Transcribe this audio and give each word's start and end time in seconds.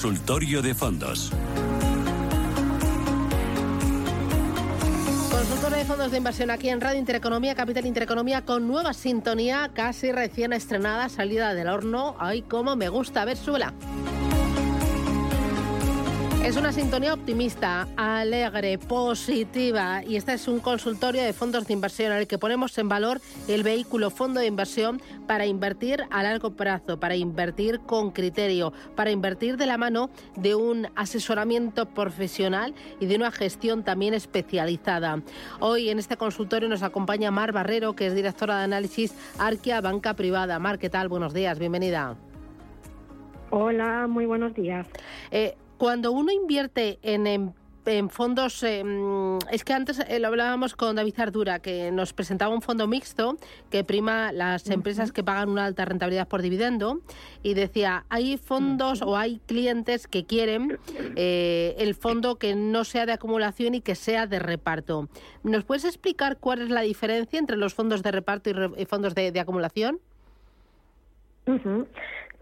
Consultorio 0.00 0.62
de 0.62 0.74
fondos. 0.74 1.30
Consultorio 5.30 5.76
de 5.76 5.84
fondos 5.84 6.10
de 6.10 6.16
inversión 6.16 6.50
aquí 6.50 6.70
en 6.70 6.80
Radio 6.80 6.98
Intereconomía, 6.98 7.54
Capital 7.54 7.84
Intereconomía, 7.84 8.46
con 8.46 8.66
nueva 8.66 8.94
sintonía 8.94 9.70
casi 9.74 10.10
recién 10.10 10.54
estrenada, 10.54 11.10
salida 11.10 11.52
del 11.52 11.68
horno. 11.68 12.16
Ay, 12.18 12.40
cómo 12.40 12.76
me 12.76 12.88
gusta. 12.88 13.26
Ver, 13.26 13.36
suela. 13.36 13.74
Es 16.42 16.56
una 16.56 16.72
sintonía 16.72 17.12
optimista, 17.12 17.86
alegre, 17.96 18.78
positiva 18.78 20.02
y 20.02 20.16
este 20.16 20.32
es 20.32 20.48
un 20.48 20.58
consultorio 20.58 21.22
de 21.22 21.34
fondos 21.34 21.66
de 21.66 21.74
inversión 21.74 22.12
en 22.12 22.18
el 22.18 22.26
que 22.26 22.38
ponemos 22.38 22.76
en 22.78 22.88
valor 22.88 23.20
el 23.46 23.62
vehículo 23.62 24.10
fondo 24.10 24.40
de 24.40 24.46
inversión 24.46 25.02
para 25.28 25.44
invertir 25.44 26.02
a 26.10 26.22
largo 26.22 26.56
plazo, 26.56 26.98
para 26.98 27.14
invertir 27.14 27.80
con 27.80 28.10
criterio, 28.10 28.72
para 28.96 29.10
invertir 29.10 29.58
de 29.58 29.66
la 29.66 29.76
mano 29.76 30.10
de 30.34 30.54
un 30.54 30.88
asesoramiento 30.96 31.86
profesional 31.90 32.74
y 32.98 33.06
de 33.06 33.16
una 33.16 33.30
gestión 33.30 33.84
también 33.84 34.14
especializada. 34.14 35.22
Hoy 35.60 35.90
en 35.90 35.98
este 35.98 36.16
consultorio 36.16 36.70
nos 36.70 36.82
acompaña 36.82 37.30
Mar 37.30 37.52
Barrero, 37.52 37.94
que 37.94 38.06
es 38.06 38.14
directora 38.14 38.58
de 38.58 38.64
análisis 38.64 39.14
Arquia 39.38 39.82
Banca 39.82 40.14
Privada. 40.14 40.58
Mar, 40.58 40.78
¿qué 40.78 40.88
tal? 40.88 41.08
Buenos 41.08 41.34
días, 41.34 41.58
bienvenida. 41.58 42.16
Hola, 43.50 44.06
muy 44.06 44.26
buenos 44.26 44.54
días. 44.54 44.86
Eh, 45.32 45.56
cuando 45.80 46.12
uno 46.12 46.30
invierte 46.30 46.98
en, 47.02 47.54
fondos, 48.10 48.62
em, 48.64 49.38
es 49.50 49.64
que 49.64 49.72
antes 49.72 49.98
eh, 49.98 50.20
lo 50.20 50.28
hablábamos 50.28 50.76
con 50.76 50.94
David 50.94 51.18
Ardura, 51.18 51.60
que 51.60 51.90
nos 51.90 52.12
presentaba 52.12 52.54
un 52.54 52.60
fondo 52.60 52.86
mixto 52.86 53.38
que 53.70 53.82
prima 53.82 54.30
las 54.30 54.68
empresas 54.68 55.10
que 55.10 55.24
pagan 55.24 55.48
una 55.48 55.64
alta 55.64 55.86
rentabilidad 55.86 56.28
por 56.28 56.42
dividendo 56.42 57.00
y 57.42 57.54
decía, 57.54 58.04
hay 58.10 58.36
fondos 58.36 59.00
o 59.00 59.16
hay 59.16 59.40
clientes 59.46 60.06
que 60.06 60.26
quieren 60.26 60.78
eh, 61.16 61.74
el 61.78 61.94
fondo 61.94 62.36
que 62.36 62.54
no 62.54 62.84
sea 62.84 63.06
de 63.06 63.12
acumulación 63.12 63.74
y 63.74 63.80
que 63.80 63.94
sea 63.94 64.26
de 64.26 64.38
reparto. 64.38 65.08
¿Nos 65.44 65.64
puedes 65.64 65.86
explicar 65.86 66.36
cuál 66.36 66.60
es 66.60 66.68
la 66.68 66.82
diferencia 66.82 67.38
entre 67.38 67.56
los 67.56 67.72
fondos 67.72 68.02
de 68.02 68.12
reparto 68.12 68.50
y, 68.50 68.84
fondos 68.84 69.14
de, 69.14 69.40
acumulación? 69.40 69.98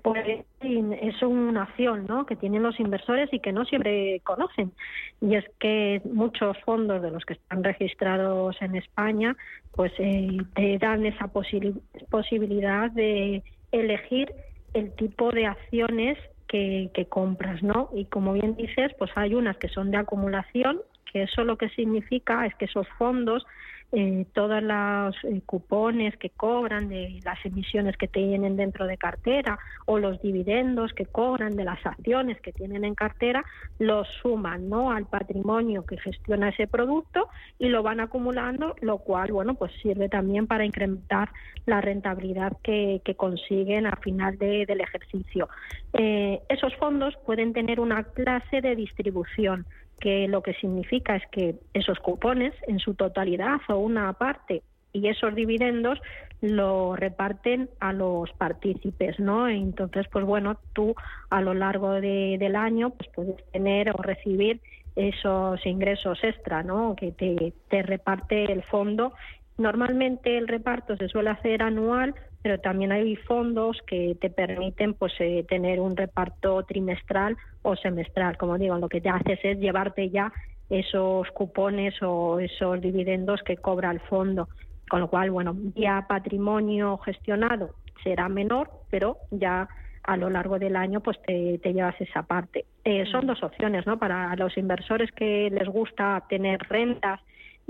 Pues 0.02 0.44
es 0.60 1.22
una 1.22 1.64
acción 1.64 2.06
¿no? 2.06 2.24
que 2.26 2.36
tienen 2.36 2.62
los 2.62 2.78
inversores 2.80 3.28
y 3.32 3.40
que 3.40 3.52
no 3.52 3.64
siempre 3.64 4.20
conocen. 4.24 4.72
Y 5.20 5.34
es 5.34 5.44
que 5.58 6.00
muchos 6.04 6.56
fondos 6.64 7.02
de 7.02 7.10
los 7.10 7.24
que 7.24 7.34
están 7.34 7.64
registrados 7.64 8.56
en 8.60 8.76
España 8.76 9.36
pues 9.72 9.92
eh, 9.98 10.38
te 10.54 10.78
dan 10.78 11.06
esa 11.06 11.28
posibilidad 11.28 12.90
de 12.90 13.42
elegir 13.72 14.32
el 14.74 14.94
tipo 14.94 15.30
de 15.30 15.46
acciones 15.46 16.18
que, 16.46 16.90
que 16.94 17.06
compras, 17.06 17.62
¿no? 17.62 17.90
Y 17.94 18.06
como 18.06 18.32
bien 18.32 18.56
dices, 18.56 18.92
pues 18.98 19.10
hay 19.14 19.34
unas 19.34 19.56
que 19.58 19.68
son 19.68 19.90
de 19.90 19.98
acumulación, 19.98 20.80
que 21.12 21.22
eso 21.22 21.44
lo 21.44 21.56
que 21.58 21.68
significa 21.70 22.46
es 22.46 22.54
que 22.56 22.64
esos 22.64 22.86
fondos 22.98 23.44
eh, 23.90 24.26
todos 24.34 24.62
los 24.62 25.16
eh, 25.24 25.40
cupones 25.46 26.14
que 26.18 26.28
cobran 26.28 26.88
de 26.88 27.20
las 27.24 27.44
emisiones 27.46 27.96
que 27.96 28.06
tienen 28.06 28.56
dentro 28.56 28.86
de 28.86 28.98
cartera 28.98 29.58
o 29.86 29.98
los 29.98 30.20
dividendos 30.20 30.92
que 30.92 31.06
cobran 31.06 31.56
de 31.56 31.64
las 31.64 31.84
acciones 31.86 32.38
que 32.42 32.52
tienen 32.52 32.84
en 32.84 32.94
cartera, 32.94 33.42
los 33.78 34.06
suman 34.20 34.68
¿no? 34.68 34.90
al 34.90 35.06
patrimonio 35.06 35.86
que 35.86 35.96
gestiona 35.96 36.50
ese 36.50 36.66
producto 36.66 37.28
y 37.58 37.68
lo 37.68 37.82
van 37.82 38.00
acumulando, 38.00 38.76
lo 38.82 38.98
cual 38.98 39.32
bueno 39.32 39.54
pues 39.54 39.72
sirve 39.80 40.10
también 40.10 40.46
para 40.46 40.66
incrementar 40.66 41.30
la 41.64 41.80
rentabilidad 41.80 42.58
que, 42.62 43.00
consiguen 43.16 43.86
al 43.86 43.98
final 43.98 44.38
del 44.38 44.80
ejercicio. 44.80 45.48
Eh, 45.94 46.40
esos 46.48 46.74
fondos 46.76 47.16
pueden 47.24 47.52
tener 47.52 47.80
una 47.80 48.04
clase 48.04 48.60
de 48.60 48.76
distribución 48.76 49.66
que 50.00 50.28
lo 50.28 50.42
que 50.42 50.54
significa 50.54 51.16
es 51.16 51.22
que 51.30 51.56
esos 51.74 51.98
cupones 51.98 52.54
en 52.66 52.78
su 52.78 52.94
totalidad 52.94 53.60
o 53.68 53.76
una 53.76 54.12
parte 54.14 54.62
y 54.92 55.08
esos 55.08 55.34
dividendos 55.34 56.00
lo 56.40 56.94
reparten 56.96 57.68
a 57.80 57.92
los 57.92 58.30
partícipes, 58.32 59.18
¿no? 59.18 59.48
Entonces, 59.48 60.06
pues 60.10 60.24
bueno, 60.24 60.58
tú 60.72 60.94
a 61.30 61.40
lo 61.40 61.54
largo 61.54 61.92
del 61.92 62.56
año 62.56 62.90
pues 62.90 63.10
puedes 63.14 63.44
tener 63.50 63.90
o 63.90 64.02
recibir 64.02 64.60
esos 64.94 65.64
ingresos 65.66 66.18
extra, 66.22 66.62
¿no? 66.62 66.94
Que 66.96 67.12
te, 67.12 67.52
te 67.68 67.82
reparte 67.82 68.52
el 68.52 68.62
fondo. 68.62 69.12
Normalmente 69.56 70.38
el 70.38 70.48
reparto 70.48 70.96
se 70.96 71.08
suele 71.08 71.30
hacer 71.30 71.62
anual, 71.62 72.14
pero 72.48 72.62
también 72.62 72.92
hay 72.92 73.14
fondos 73.14 73.76
que 73.86 74.16
te 74.18 74.30
permiten 74.30 74.94
pues 74.94 75.12
eh, 75.18 75.44
tener 75.46 75.80
un 75.80 75.94
reparto 75.94 76.62
trimestral 76.62 77.36
o 77.60 77.76
semestral. 77.76 78.38
Como 78.38 78.56
digo, 78.56 78.78
lo 78.78 78.88
que 78.88 79.02
te 79.02 79.10
haces 79.10 79.38
es 79.42 79.58
llevarte 79.58 80.08
ya 80.08 80.32
esos 80.70 81.28
cupones 81.32 81.94
o 82.00 82.40
esos 82.40 82.80
dividendos 82.80 83.42
que 83.42 83.58
cobra 83.58 83.90
el 83.90 84.00
fondo. 84.00 84.48
Con 84.88 85.00
lo 85.00 85.10
cual, 85.10 85.30
bueno, 85.30 85.54
ya 85.74 86.06
patrimonio 86.08 86.96
gestionado 87.04 87.74
será 88.02 88.30
menor, 88.30 88.70
pero 88.88 89.18
ya 89.30 89.68
a 90.04 90.16
lo 90.16 90.30
largo 90.30 90.58
del 90.58 90.76
año 90.76 91.00
pues 91.00 91.20
te, 91.20 91.58
llevas 91.58 92.00
esa 92.00 92.22
parte. 92.22 92.64
Eh, 92.82 93.04
son 93.12 93.26
dos 93.26 93.42
opciones, 93.42 93.86
¿no? 93.86 93.98
Para 93.98 94.34
los 94.36 94.56
inversores 94.56 95.12
que 95.12 95.50
les 95.50 95.68
gusta 95.68 96.24
tener 96.30 96.60
rentas 96.60 97.20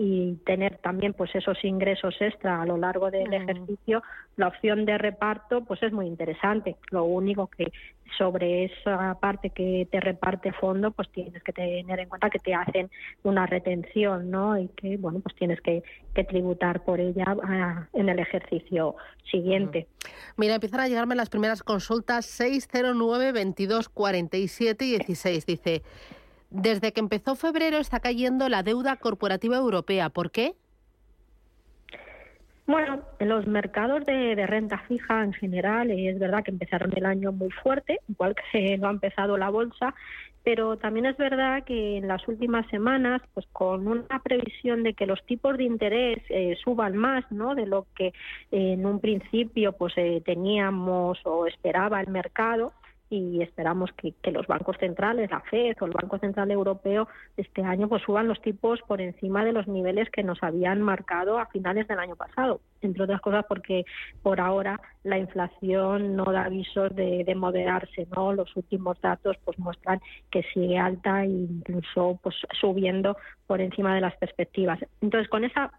y 0.01 0.37
tener 0.47 0.79
también 0.79 1.13
pues 1.13 1.35
esos 1.35 1.63
ingresos 1.65 2.15
extra 2.21 2.63
a 2.63 2.67
lo 2.67 2.77
largo 2.77 3.11
del 3.11 3.35
ejercicio, 3.35 4.01
la 4.37 4.47
opción 4.47 4.85
de 4.85 4.97
reparto 4.97 5.65
pues 5.65 5.83
es 5.83 5.93
muy 5.93 6.07
interesante. 6.07 6.77
Lo 6.93 7.03
único 7.03 7.49
que 7.49 7.73
sobre 8.17 8.65
esa 8.67 9.19
parte 9.21 9.51
que 9.51 9.89
te 9.91 9.99
reparte 10.01 10.53
fondo, 10.53 10.93
pues 10.93 11.11
tienes 11.11 11.43
que 11.43 11.53
tener 11.53 11.99
en 11.99 12.09
cuenta 12.09 12.31
que 12.31 12.39
te 12.39 12.55
hacen 12.55 12.91
una 13.25 13.47
retención, 13.47 14.31
¿no? 14.31 14.57
Y 14.57 14.69
que 14.69 14.97
bueno, 14.97 15.19
pues 15.19 15.35
tienes 15.35 15.61
que, 15.61 15.83
tributar 16.29 16.83
por 16.83 16.99
ella 16.99 17.37
ah, 17.45 17.87
en 17.93 18.09
el 18.09 18.19
ejercicio 18.19 18.97
siguiente. 19.31 19.87
Mira, 20.37 20.55
empiezan 20.55 20.81
a 20.81 20.89
llegarme 20.89 21.15
las 21.15 21.31
primeras 21.31 21.63
consultas 21.63 22.27
609 22.27 23.31
22 23.31 23.89
47 23.89 24.85
y 24.85 24.97
16 24.97 25.47
dice 25.47 25.83
desde 26.51 26.93
que 26.93 27.01
empezó 27.01 27.35
febrero 27.35 27.79
está 27.79 28.01
cayendo 28.01 28.49
la 28.49 28.63
deuda 28.63 28.97
corporativa 28.97 29.57
europea. 29.57 30.09
¿Por 30.11 30.31
qué? 30.31 30.55
Bueno, 32.69 33.01
en 33.19 33.31
los 33.31 33.47
mercados 33.47 34.05
de, 34.05 34.35
renta 34.47 34.77
fija 34.81 35.25
en 35.25 35.33
general 35.33 35.91
es 35.91 36.19
verdad 36.19 36.45
que 36.45 36.51
empezaron 36.51 36.93
el 36.95 37.07
año 37.07 37.33
muy 37.33 37.51
fuerte, 37.51 38.01
igual 38.09 38.35
que 38.53 38.77
lo 38.79 38.89
ha 38.89 38.91
empezado 38.91 39.39
la 39.39 39.49
bolsa, 39.49 39.95
pero 40.45 40.77
también 40.77 41.07
es 41.07 41.17
verdad 41.17 41.65
que 41.65 41.97
en 41.97 42.09
las 42.09 42.29
últimas 42.29 42.67
semanas, 42.69 43.23
pues 43.33 43.47
con 43.53 43.89
una 43.89 44.19
previsión 44.23 44.83
de 44.83 44.93
que 44.93 45.07
los 45.07 45.25
tipos 45.25 45.57
de 45.57 45.65
interés 45.65 46.19
eh, 46.29 46.59
suban 46.63 46.95
más, 46.95 47.25
¿no? 47.31 47.55
De 47.55 47.65
lo 47.65 47.87
que 47.95 48.13
en 48.51 48.85
un 48.85 49.01
principio 49.01 49.73
pues 49.73 49.95
eh, 49.97 50.23
teníamos 50.25 51.19
o 51.25 51.47
esperaba 51.47 52.03
el 52.03 52.09
mercado, 52.09 52.75
y 53.11 53.43
esperamos 53.43 53.91
que, 53.93 54.15
los 54.31 54.47
bancos 54.47 54.77
centrales, 54.79 55.31
la 55.31 55.41
FED 55.41 55.77
o 55.81 55.87
el 55.87 55.93
Banco 55.93 56.19
Central 56.19 56.51
Europeo 56.51 57.09
este 57.37 57.63
año 57.63 57.89
pues 57.89 58.03
suban 58.03 58.29
los 58.29 58.41
tipos 58.43 58.81
por 58.83 59.01
encima 59.01 59.45
de 59.45 59.53
los 59.53 59.67
niveles 59.67 60.11
que 60.11 60.23
nos 60.23 60.43
habían 60.43 60.83
marcado 60.83 61.39
a 61.39 61.47
finales 61.47 61.89
del 61.89 61.99
año 61.99 62.17
pasado, 62.17 62.61
entre 62.83 63.05
otras 63.05 63.21
cosas 63.21 63.45
porque 63.49 63.85
por 64.23 64.41
ahora 64.41 64.81
la 65.05 65.19
inflación 65.19 66.17
no 66.17 66.25
da 66.25 66.45
avisos 66.45 66.95
de, 66.95 67.35
moderarse, 67.35 68.07
¿no? 68.15 68.33
Los 68.33 68.55
últimos 68.57 69.01
datos 69.01 69.37
pues 69.45 69.59
muestran 69.59 70.01
que 70.31 70.43
sigue 70.55 70.79
alta 70.79 71.25
e 71.25 71.29
incluso 71.29 72.19
pues 72.23 72.37
subiendo 72.61 73.17
por 73.47 73.61
encima 73.61 73.95
de 73.95 74.01
las 74.01 74.17
perspectivas. 74.17 74.79
Entonces, 75.01 75.29
con 75.29 75.45
esa 75.45 75.73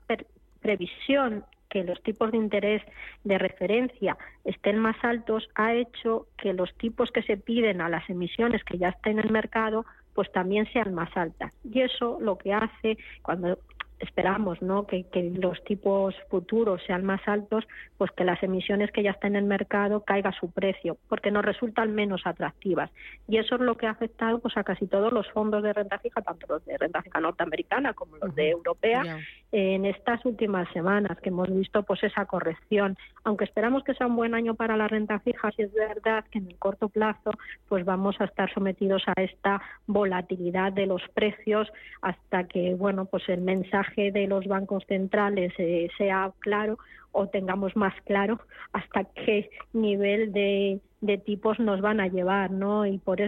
previsión 0.62 1.44
que 1.70 1.84
los 1.84 2.02
tipos 2.04 2.32
de 2.32 2.38
interés 2.38 2.82
de 3.24 3.38
referencia 3.38 4.18
estén 4.44 4.78
más 4.78 4.98
altos 5.04 5.48
ha 5.56 5.74
hecho 5.74 6.28
que 6.38 6.54
los 6.54 6.74
tipos 6.78 7.12
que 7.12 7.24
se 7.24 7.38
piden 7.38 7.82
a 7.82 7.90
las 7.90 8.10
emisiones 8.10 8.64
que 8.64 8.78
ya 8.78 8.90
están 8.90 9.14
en 9.14 9.20
el 9.20 9.32
mercado 9.32 9.86
pues 10.14 10.32
también 10.32 10.68
sean 10.74 10.94
más 10.94 11.16
altas. 11.16 11.54
Y 11.64 11.82
eso 11.82 12.18
lo 12.20 12.38
que 12.38 12.54
hace 12.54 12.98
cuando 13.22 13.58
esperamos 14.00 14.62
¿no? 14.62 14.88
Que, 14.88 15.04
que, 15.04 15.30
los 15.30 15.64
tipos 15.64 16.16
futuros 16.30 16.82
sean 16.88 17.04
más 17.04 17.22
altos, 17.28 17.68
pues 17.98 18.12
que 18.12 18.24
las 18.24 18.42
emisiones 18.44 18.92
que 18.92 19.04
ya 19.04 19.12
están 19.12 19.36
en 19.36 19.44
el 19.44 19.46
mercado 19.46 20.04
caiga 20.04 20.32
su 20.32 20.52
precio, 20.52 20.98
porque 21.08 21.32
nos 21.32 21.46
resultan 21.46 21.94
menos 21.94 22.22
atractivas. 22.26 22.92
Y 23.28 23.38
eso 23.38 23.56
es 23.56 23.62
lo 23.62 23.78
que 23.78 23.88
ha 23.88 23.92
afectado 23.92 24.40
pues, 24.40 24.56
a 24.58 24.64
casi 24.64 24.88
todos 24.88 25.12
los 25.12 25.30
fondos 25.32 25.64
de 25.64 25.74
renta 25.74 26.00
fija, 26.00 26.22
tanto 26.22 26.48
los 26.48 26.66
de 26.66 26.78
renta 26.78 27.02
fija 27.02 27.20
norteamericana 27.20 27.94
como 27.94 28.18
los 28.18 28.34
de 28.36 28.50
europea, 28.50 29.20
en 29.52 29.86
estas 29.86 30.24
últimas 30.26 30.72
semanas 30.74 31.20
que 31.22 31.30
hemos 31.30 31.50
visto 31.50 31.84
pues 31.84 32.04
esa 32.04 32.26
corrección. 32.26 32.98
Aunque 33.24 33.46
esperamos 33.46 33.84
que 33.84 33.94
sea 33.94 34.08
un 34.08 34.16
buen 34.16 34.36
año 34.36 34.56
para 34.56 34.78
la 34.78 34.88
renta 34.88 35.20
fija, 35.20 35.52
si 35.52 35.64
es 35.64 35.74
verdad 35.74 36.24
que 36.32 36.40
en 36.40 36.48
el 36.48 36.58
corto 36.58 36.90
plazo 36.90 37.32
pues 37.68 37.84
vamos 37.86 38.16
a 38.20 38.26
estar 38.26 38.54
sometidos 38.54 39.04
a 39.08 39.22
esta 39.22 39.62
volatilidad 39.88 40.72
de 40.74 40.86
los 40.86 41.02
precios 41.14 41.72
hasta 42.02 42.46
que 42.46 42.76
bueno 42.76 43.06
pues 43.06 43.28
el 43.30 43.42
mensaje 43.42 44.12
de 44.12 44.28
los 44.28 44.46
bancos 44.46 44.84
centrales 44.88 45.54
eh, 45.58 45.90
sea 45.98 46.32
claro 46.40 46.78
o 47.12 47.28
tengamos 47.28 47.76
más 47.76 47.94
claro 48.06 48.40
hasta 48.74 49.04
qué 49.04 49.50
nivel 49.74 50.32
de, 50.32 50.80
de 51.02 51.18
tipos 51.18 51.60
nos 51.60 51.82
van 51.82 52.00
a 52.00 52.08
llevar, 52.08 52.52
¿no? 52.52 52.86
Y 52.86 52.98
por, 53.00 53.20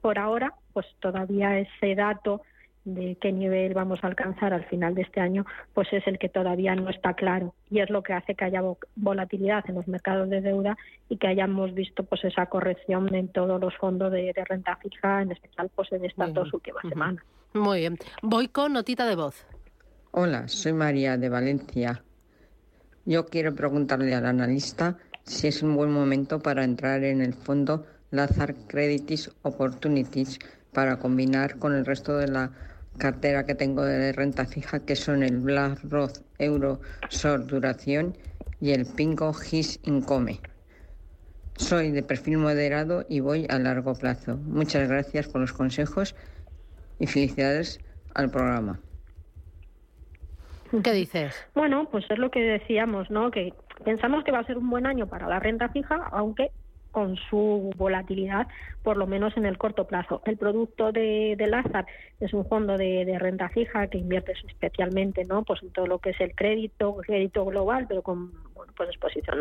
por 0.00 0.18
ahora, 0.18 0.54
pues 0.72 0.86
todavía 1.00 1.58
ese 1.58 1.94
dato 1.94 2.42
de 2.94 3.16
qué 3.20 3.32
nivel 3.32 3.74
vamos 3.74 3.98
a 4.02 4.06
alcanzar 4.06 4.52
al 4.52 4.64
final 4.66 4.94
de 4.94 5.02
este 5.02 5.20
año, 5.20 5.46
pues 5.74 5.88
es 5.92 6.06
el 6.06 6.18
que 6.18 6.28
todavía 6.28 6.74
no 6.74 6.90
está 6.90 7.14
claro 7.14 7.54
y 7.70 7.80
es 7.80 7.90
lo 7.90 8.02
que 8.02 8.12
hace 8.12 8.34
que 8.34 8.44
haya 8.44 8.62
volatilidad 8.96 9.64
en 9.68 9.76
los 9.76 9.88
mercados 9.88 10.28
de 10.28 10.40
deuda 10.40 10.76
y 11.08 11.16
que 11.16 11.28
hayamos 11.28 11.74
visto 11.74 12.04
pues 12.04 12.24
esa 12.24 12.46
corrección 12.46 13.14
en 13.14 13.28
todos 13.28 13.60
los 13.60 13.76
fondos 13.76 14.12
de, 14.12 14.32
renta 14.48 14.76
fija, 14.76 15.22
en 15.22 15.32
especial 15.32 15.70
pues 15.74 15.92
en 15.92 16.04
estas 16.04 16.32
dos 16.34 16.52
últimas 16.52 16.82
semanas. 16.88 17.24
Muy 17.52 17.80
bien. 17.80 17.98
Voy 18.22 18.48
con 18.48 18.72
notita 18.72 19.06
de 19.06 19.16
voz. 19.16 19.46
Hola, 20.12 20.48
soy 20.48 20.72
María 20.72 21.16
de 21.16 21.28
Valencia. 21.28 22.02
Yo 23.04 23.26
quiero 23.26 23.54
preguntarle 23.54 24.14
al 24.14 24.26
analista 24.26 24.98
si 25.24 25.48
es 25.48 25.62
un 25.62 25.76
buen 25.76 25.90
momento 25.90 26.40
para 26.40 26.64
entrar 26.64 27.04
en 27.04 27.22
el 27.22 27.34
fondo 27.34 27.86
Lazar 28.10 28.54
Credits 28.66 29.30
Opportunities 29.42 30.38
para 30.72 30.98
combinar 30.98 31.58
con 31.58 31.74
el 31.74 31.84
resto 31.84 32.16
de 32.16 32.28
la 32.28 32.50
cartera 32.98 33.44
que 33.46 33.54
tengo 33.54 33.84
de 33.84 34.12
renta 34.12 34.44
fija, 34.46 34.84
que 34.84 34.96
son 34.96 35.22
el 35.22 35.38
BlackRock 35.38 36.18
Euro 36.38 36.80
Short 37.10 37.46
Duración 37.46 38.16
y 38.60 38.72
el 38.72 38.86
Pingo 38.86 39.32
His 39.50 39.80
Income. 39.84 40.40
Soy 41.56 41.90
de 41.90 42.02
perfil 42.02 42.38
moderado 42.38 43.04
y 43.08 43.20
voy 43.20 43.46
a 43.50 43.58
largo 43.58 43.94
plazo. 43.94 44.36
Muchas 44.38 44.88
gracias 44.88 45.28
por 45.28 45.40
los 45.40 45.52
consejos 45.52 46.14
y 46.98 47.06
felicidades 47.06 47.80
al 48.14 48.30
programa. 48.30 48.80
¿Qué 50.82 50.92
dices? 50.92 51.34
Bueno, 51.54 51.88
pues 51.90 52.04
es 52.10 52.18
lo 52.18 52.30
que 52.30 52.40
decíamos, 52.40 53.10
¿no? 53.10 53.30
Que 53.30 53.52
pensamos 53.84 54.24
que 54.24 54.30
va 54.30 54.38
a 54.38 54.46
ser 54.46 54.56
un 54.56 54.70
buen 54.70 54.86
año 54.86 55.06
para 55.06 55.28
la 55.28 55.40
renta 55.40 55.68
fija, 55.68 55.96
aunque 56.12 56.52
con 56.90 57.16
su 57.16 57.70
volatilidad, 57.76 58.46
por 58.82 58.96
lo 58.96 59.06
menos 59.06 59.36
en 59.36 59.46
el 59.46 59.58
corto 59.58 59.86
plazo. 59.86 60.22
El 60.24 60.36
producto 60.36 60.92
de, 60.92 61.34
de 61.36 61.46
Lazar 61.46 61.86
es 62.20 62.32
un 62.34 62.44
fondo 62.46 62.76
de, 62.76 63.16
renta 63.18 63.48
fija 63.48 63.86
que 63.88 63.98
invierte 63.98 64.32
especialmente 64.46 65.24
¿no? 65.24 65.42
pues 65.42 65.62
en 65.62 65.70
todo 65.70 65.86
lo 65.86 65.98
que 65.98 66.10
es 66.10 66.20
el 66.20 66.34
crédito, 66.34 66.96
crédito 66.96 67.44
global, 67.44 67.86
pero 67.88 68.02
con 68.02 68.32
bueno, 68.54 68.72
pues 68.76 68.90
exposición 68.90 69.38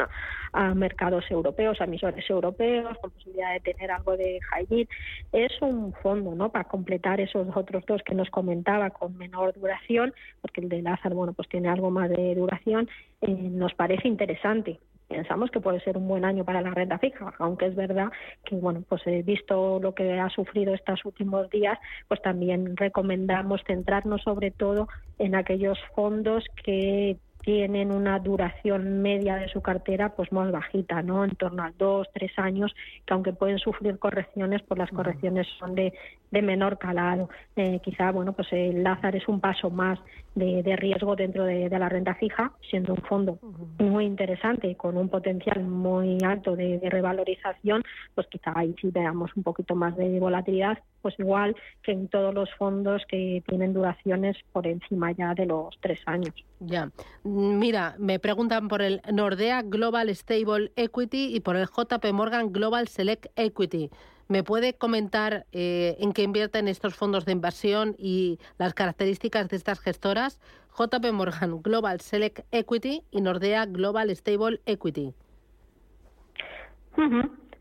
a, 0.54 0.74
mercados 0.74 1.25
europeos, 1.30 1.80
a 1.81 1.84
emisores 1.84 2.30
europeos, 2.30 2.98
con 3.00 3.12
posibilidad 3.12 3.54
de 3.54 3.60
tener 3.60 3.92
algo 3.92 4.16
de 4.16 4.40
high 4.50 4.66
yield. 4.68 4.90
Es 5.31 5.62
un 5.62 5.94
fondo 5.94 6.36
¿no? 6.36 6.52
para 6.52 6.66
completar 6.66 7.19
esos 7.19 7.48
otros 7.56 7.86
dos 7.86 8.02
que 8.04 8.16
nos 8.16 8.30
comentaba 8.30 8.90
con 8.92 9.18
menor 9.18 9.54
duración, 9.54 10.13
porque 10.42 10.62
el 10.62 10.69
de 10.69 10.81
Lazar 10.81 11.13
bueno, 11.13 11.34
pues 11.34 11.50
tiene 11.50 11.69
algo 11.69 11.92
más 11.92 12.10
de 12.10 12.36
duración, 12.36 12.90
eh, 13.22 13.31
nos 13.31 13.74
parece 13.74 14.07
interesante 14.07 14.80
pensamos 15.10 15.50
que 15.50 15.60
puede 15.60 15.82
ser 15.82 15.98
un 15.98 16.08
buen 16.08 16.24
año 16.24 16.46
para 16.46 16.62
la 16.62 16.70
renta 16.70 17.00
fija, 17.00 17.34
aunque 17.40 17.66
es 17.66 17.76
verdad 17.76 18.10
que, 18.46 18.56
bueno, 18.56 18.84
pues 18.88 19.02
he 19.08 19.24
visto 19.24 19.80
lo 19.82 19.94
que 19.94 20.20
ha 20.20 20.30
sufrido 20.30 20.74
estos 20.74 21.04
últimos 21.04 21.50
días, 21.50 21.78
pues 22.08 22.22
también 22.22 22.78
recomendamos 22.78 23.62
centrarnos 23.66 24.22
sobre 24.22 24.52
todo 24.52 24.88
en 25.18 25.36
aquellos 25.36 25.80
fondos 25.96 26.46
que 26.64 27.18
tienen 27.42 27.92
una 27.92 28.20
duración 28.20 29.02
media 29.02 29.36
de 29.36 29.48
su 29.50 29.62
cartera 29.62 30.10
pues 30.10 30.32
más 30.32 30.52
bajita, 30.52 31.02
¿no? 31.02 31.24
En 31.24 31.32
torno 31.32 31.64
a 31.64 31.72
dos, 31.78 32.08
tres 32.14 32.32
años, 32.38 32.76
que 33.06 33.14
aunque 33.14 33.34
pueden 33.34 33.60
sufrir 33.60 33.98
correcciones, 33.98 34.62
pues 34.68 34.78
las 34.78 34.90
correcciones 34.90 35.48
son 35.58 35.76
de, 35.76 35.94
de 36.32 36.42
menor 36.42 36.78
calado. 36.78 37.30
Eh, 37.56 37.80
quizá, 37.84 38.12
bueno, 38.12 38.34
pues 38.34 38.48
el 38.52 38.84
Lázaro 38.84 39.18
es 39.18 39.28
un 39.28 39.40
paso 39.40 39.70
más 39.70 40.00
de, 40.36 40.64
de 40.64 40.76
riesgo 40.76 41.16
dentro 41.16 41.46
de, 41.46 41.70
la 41.70 41.90
renta 41.90 42.16
fija, 42.16 42.52
siendo 42.70 42.94
un 42.94 43.02
fondo 43.02 43.40
muy 43.78 44.06
interesante 44.06 44.76
con 44.76 44.98
un 44.98 45.10
potencial 45.10 45.64
muy 45.64 46.18
alto 46.24 46.56
de, 46.56 46.80
revalorización, 46.90 47.84
pues 48.16 48.28
quizá 48.28 48.52
ahí 48.56 48.76
sí 48.82 48.90
veamos 48.92 49.32
un 49.36 49.44
poquito 49.44 49.76
más 49.76 49.96
de 49.96 50.20
volatilidad, 50.20 50.78
pues 51.01 51.16
igual 51.19 51.56
que 51.84 51.92
en 51.92 52.07
todos 52.07 52.34
los 52.34 52.50
fondos 52.56 53.04
que 53.07 53.44
tienen 53.48 53.74
duraciones 53.74 54.38
por 54.51 54.68
encima 54.68 55.12
ya 55.12 55.34
de 55.34 55.46
los 55.46 55.78
tres 55.81 56.00
años. 56.06 56.34
Ya. 56.60 56.90
Mira, 57.24 57.96
me 57.98 58.19
preguntan 58.19 58.68
por 58.68 58.81
el 58.81 59.01
Nordea 59.12 59.62
Global 59.62 60.10
Stable 60.16 60.72
Equity 60.75 61.36
y 61.36 61.40
por 61.40 61.56
el 61.56 61.68
JP 61.68 62.06
Morgan 62.13 62.51
Global 62.51 62.88
Select 62.88 63.28
Equity. 63.36 63.90
¿Me 64.28 64.44
puede 64.44 64.75
comentar 64.75 65.48
eh, 65.51 65.98
en 66.00 66.13
qué 66.13 66.22
invierten 66.22 66.68
estos 66.68 66.96
fondos 66.96 67.25
de 67.25 67.31
inversión 67.31 67.95
y 67.98 68.38
las 68.60 68.75
características 68.75 69.50
de 69.50 69.57
estas 69.57 69.80
gestoras? 69.80 70.40
JP 70.78 71.12
Morgan 71.13 71.62
Global 71.63 72.00
Select 72.00 72.42
Equity 72.52 73.02
y 73.10 73.22
Nordea 73.22 73.66
Global 73.66 74.16
Stable 74.16 74.62
Equity. 74.68 75.13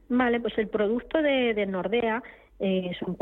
Vale, 0.09 0.41
pues 0.41 0.57
el 0.59 0.69
producto 0.69 1.21
de, 1.21 1.67
Nordea 1.67 2.23
eh, 2.61 2.91
es 2.91 3.03
un, 3.03 3.17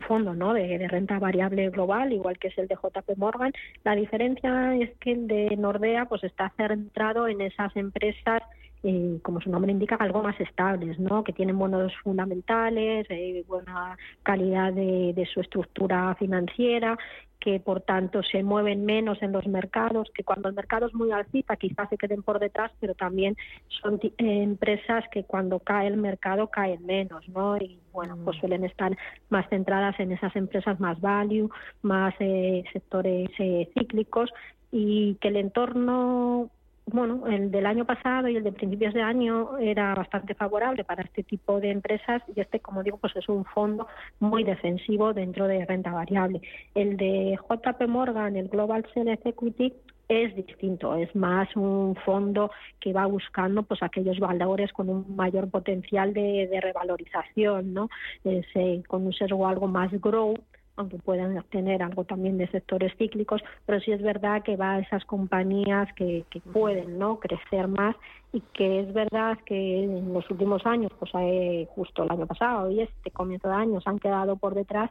fondo 0.00 0.34
¿no? 0.34 0.54
de, 0.54 0.78
de, 0.78 0.88
renta 0.88 1.18
variable 1.18 1.68
global, 1.70 2.12
igual 2.12 2.38
que 2.38 2.48
es 2.48 2.58
el 2.58 2.68
de 2.68 2.76
JP 2.76 3.16
Morgan. 3.16 3.52
La 3.84 3.96
diferencia 3.96 4.76
es 4.76 4.90
que 4.98 5.12
el 5.12 5.26
de 5.26 5.56
Nordea 5.56 6.06
pues 6.06 6.24
está 6.24 6.52
centrado 6.56 7.28
en 7.28 7.40
esas 7.40 7.74
empresas 7.76 8.42
eh, 8.82 9.18
como 9.22 9.40
su 9.40 9.50
nombre 9.50 9.72
indica, 9.72 9.96
algo 9.96 10.22
más 10.22 10.38
estables, 10.40 10.98
¿no? 10.98 11.24
que 11.24 11.32
tienen 11.32 11.58
buenos 11.58 11.92
fundamentales, 12.02 13.06
eh, 13.10 13.44
buena 13.46 13.96
calidad 14.22 14.72
de, 14.72 15.12
de, 15.14 15.26
su 15.26 15.40
estructura 15.40 16.14
financiera, 16.18 16.96
que 17.40 17.60
por 17.60 17.80
tanto 17.82 18.22
se 18.22 18.42
mueven 18.42 18.84
menos 18.84 19.22
en 19.22 19.32
los 19.32 19.46
mercados, 19.46 20.10
que 20.14 20.24
cuando 20.24 20.48
el 20.48 20.54
mercado 20.54 20.86
es 20.86 20.94
muy 20.94 21.12
alcista 21.12 21.56
quizás 21.56 21.88
se 21.88 21.96
queden 21.96 22.22
por 22.22 22.38
detrás, 22.38 22.72
pero 22.80 22.94
también 22.94 23.36
son 23.80 24.00
eh, 24.02 24.12
empresas 24.18 25.04
que 25.12 25.24
cuando 25.24 25.60
cae 25.60 25.86
el 25.86 25.96
mercado 25.96 26.48
caen 26.48 26.84
menos, 26.84 27.28
¿no? 27.28 27.56
Y 27.56 27.78
bueno, 27.92 28.16
pues 28.24 28.36
mm. 28.36 28.40
suelen 28.40 28.64
estar 28.64 28.96
más 29.28 29.48
centradas 29.48 29.98
en 30.00 30.12
esas 30.12 30.34
empresas 30.34 30.80
más 30.80 31.00
value, 31.00 31.48
más 31.82 32.14
eh, 32.18 32.64
sectores 32.72 33.30
eh, 33.38 33.70
cíclicos 33.74 34.30
y 34.72 35.14
que 35.16 35.28
el 35.28 35.36
entorno 35.36 36.50
bueno, 36.90 37.26
el 37.26 37.50
del 37.50 37.66
año 37.66 37.84
pasado 37.84 38.28
y 38.28 38.36
el 38.36 38.44
de 38.44 38.52
principios 38.52 38.94
de 38.94 39.02
año 39.02 39.58
era 39.58 39.94
bastante 39.94 40.34
favorable 40.34 40.84
para 40.84 41.02
este 41.02 41.22
tipo 41.22 41.60
de 41.60 41.70
empresas 41.70 42.22
y 42.34 42.40
este, 42.40 42.60
como 42.60 42.82
digo, 42.82 42.98
pues 42.98 43.14
es 43.16 43.28
un 43.28 43.44
fondo 43.44 43.86
muy 44.20 44.44
defensivo 44.44 45.12
dentro 45.12 45.46
de 45.46 45.64
renta 45.64 45.92
variable. 45.92 46.40
El 46.74 46.96
de 46.96 47.38
JP 47.48 47.88
Morgan, 47.88 48.36
el 48.36 48.48
Global 48.48 48.86
Select 48.94 49.26
Equity, 49.26 49.72
es 50.08 50.34
distinto, 50.34 50.96
es 50.96 51.14
más 51.14 51.54
un 51.54 51.94
fondo 51.96 52.50
que 52.80 52.94
va 52.94 53.04
buscando 53.04 53.62
pues 53.62 53.82
aquellos 53.82 54.18
valores 54.18 54.72
con 54.72 54.88
un 54.88 55.14
mayor 55.14 55.50
potencial 55.50 56.14
de, 56.14 56.48
revalorización, 56.62 57.74
¿no? 57.74 57.90
Eh, 58.24 58.82
con 58.86 59.04
un 59.04 59.12
sesgo 59.12 59.46
algo 59.46 59.68
más 59.68 59.92
grow 60.00 60.34
aunque 60.78 60.96
puedan 60.98 61.42
tener 61.50 61.82
algo 61.82 62.04
también 62.04 62.38
de 62.38 62.46
sectores 62.48 62.92
cíclicos, 62.96 63.42
pero 63.66 63.80
sí 63.80 63.90
es 63.92 64.00
verdad 64.00 64.42
que 64.42 64.56
va 64.56 64.74
a 64.74 64.78
esas 64.78 65.04
compañías 65.04 65.92
que, 65.94 66.24
que 66.30 66.40
pueden 66.40 66.98
no 66.98 67.18
crecer 67.18 67.66
más 67.66 67.96
y 68.32 68.40
que 68.52 68.80
es 68.80 68.92
verdad 68.92 69.38
que 69.44 69.84
en 69.84 70.12
los 70.12 70.30
últimos 70.30 70.64
años, 70.66 70.92
pues 70.98 71.10
eh, 71.18 71.66
justo 71.74 72.04
el 72.04 72.12
año 72.12 72.26
pasado 72.26 72.70
y 72.70 72.80
este 72.80 73.10
comienzo 73.10 73.48
de 73.48 73.54
años 73.54 73.82
han 73.86 73.98
quedado 73.98 74.36
por 74.36 74.54
detrás, 74.54 74.90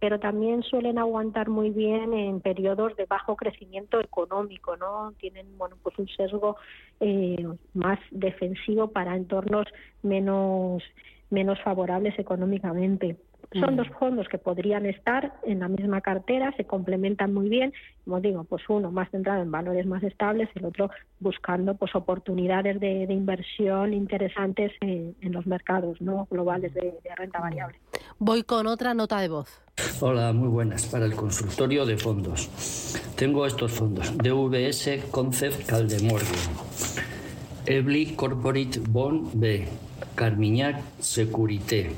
pero 0.00 0.18
también 0.18 0.62
suelen 0.62 0.98
aguantar 0.98 1.50
muy 1.50 1.70
bien 1.70 2.14
en 2.14 2.40
periodos 2.40 2.96
de 2.96 3.04
bajo 3.04 3.36
crecimiento 3.36 4.00
económico, 4.00 4.76
¿no? 4.76 5.12
Tienen, 5.18 5.58
bueno, 5.58 5.76
pues 5.82 5.98
un 5.98 6.08
sesgo 6.08 6.56
eh, 7.00 7.46
más 7.74 7.98
defensivo 8.10 8.88
para 8.88 9.16
entornos 9.16 9.66
menos 10.02 10.82
menos 11.28 11.60
favorables 11.62 12.16
económicamente 12.20 13.16
Son 13.52 13.76
dos 13.76 13.88
fondos 13.98 14.28
que 14.28 14.38
podrían 14.38 14.86
estar 14.86 15.34
en 15.44 15.60
la 15.60 15.68
misma 15.68 16.00
cartera, 16.00 16.52
se 16.56 16.64
complementan 16.64 17.32
muy 17.32 17.48
bien. 17.48 17.72
Como 18.04 18.20
digo, 18.20 18.44
pues 18.44 18.62
uno 18.68 18.90
más 18.90 19.10
centrado 19.10 19.42
en 19.42 19.50
valores 19.50 19.86
más 19.86 20.02
estables, 20.02 20.48
el 20.54 20.64
otro 20.64 20.90
buscando 21.20 21.74
pues 21.76 21.94
oportunidades 21.94 22.78
de, 22.80 23.06
de 23.06 23.14
inversión 23.14 23.92
interesantes 23.92 24.72
en, 24.80 25.14
en 25.20 25.32
los 25.32 25.46
mercados 25.46 26.00
no 26.00 26.26
globales 26.30 26.74
de, 26.74 26.98
de 27.02 27.14
renta 27.16 27.40
variable. 27.40 27.78
Voy 28.18 28.42
con 28.42 28.66
otra 28.66 28.94
nota 28.94 29.20
de 29.20 29.28
voz. 29.28 29.62
Hola, 30.00 30.32
muy 30.32 30.48
buenas. 30.48 30.86
Para 30.86 31.06
el 31.06 31.14
consultorio 31.14 31.84
de 31.84 31.96
fondos. 31.96 32.48
Tengo 33.16 33.46
estos 33.46 33.72
fondos. 33.72 34.16
DVS 34.18 35.04
Concept 35.10 35.66
Caldemorgan. 35.66 36.26
Ebly 37.66 38.14
Corporate 38.14 38.80
Bond 38.88 39.30
B. 39.34 39.68
Carmignac 40.14 40.82
Securité. 41.00 41.90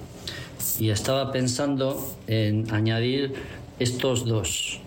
Y 0.78 0.90
estaba 0.90 1.32
pensando 1.32 2.16
en 2.26 2.72
añadir 2.72 3.34
estos 3.78 4.24
dos. 4.24 4.80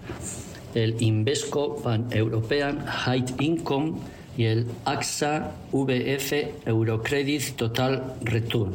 El 0.74 1.02
Invesco 1.02 1.78
Pan 1.78 2.08
European 2.12 2.86
High 2.86 3.26
Income 3.40 3.94
y 4.38 4.46
el 4.46 4.66
AXA 4.86 5.52
VF 5.72 6.34
Eurocredit 6.66 7.56
Total 7.56 8.16
Return. 8.22 8.74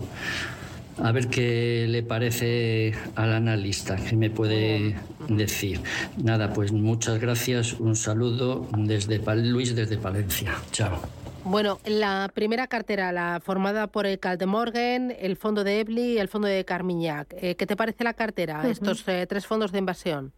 A 0.99 1.13
ver 1.13 1.29
qué 1.29 1.87
le 1.89 2.03
parece 2.03 2.95
al 3.17 3.35
analista, 3.35 3.97
qué 3.97 4.17
me 4.17 4.31
puede 4.31 4.97
decir. 5.29 5.81
Nada, 6.23 6.53
pues 6.53 6.73
muchas 6.73 7.21
gracias, 7.21 7.75
un 7.75 7.97
saludo 7.97 8.67
desde 8.77 9.21
Luis 9.37 9.75
desde 9.75 9.99
Palencia. 9.99 10.55
Chao. 10.73 11.26
Bueno, 11.49 11.79
la 11.87 12.29
primera 12.35 12.67
cartera, 12.67 13.13
la 13.13 13.39
formada 13.41 13.87
por 13.87 14.05
el 14.05 14.19
Caldemorgan, 14.19 15.13
el 15.17 15.37
fondo 15.37 15.63
de 15.63 15.79
Ebly 15.79 16.15
y 16.15 16.19
el 16.19 16.27
fondo 16.27 16.49
de 16.49 16.65
Carmignac. 16.65 17.33
Eh, 17.41 17.55
¿Qué 17.55 17.67
te 17.67 17.77
parece 17.77 18.03
la 18.03 18.15
cartera, 18.15 18.69
estos 18.69 19.07
eh, 19.09 19.27
tres 19.29 19.47
fondos 19.47 19.71
de 19.71 19.79
inversión? 19.79 20.33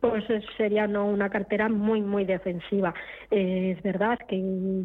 Pues 0.00 0.22
eh, 0.30 0.42
sería 0.56 0.86
no 0.86 1.06
una 1.06 1.28
cartera 1.28 1.68
muy 1.68 2.02
muy 2.02 2.24
defensiva. 2.24 2.94
Eh, 3.32 3.74
es 3.76 3.82
verdad 3.82 4.16
que 4.28 4.84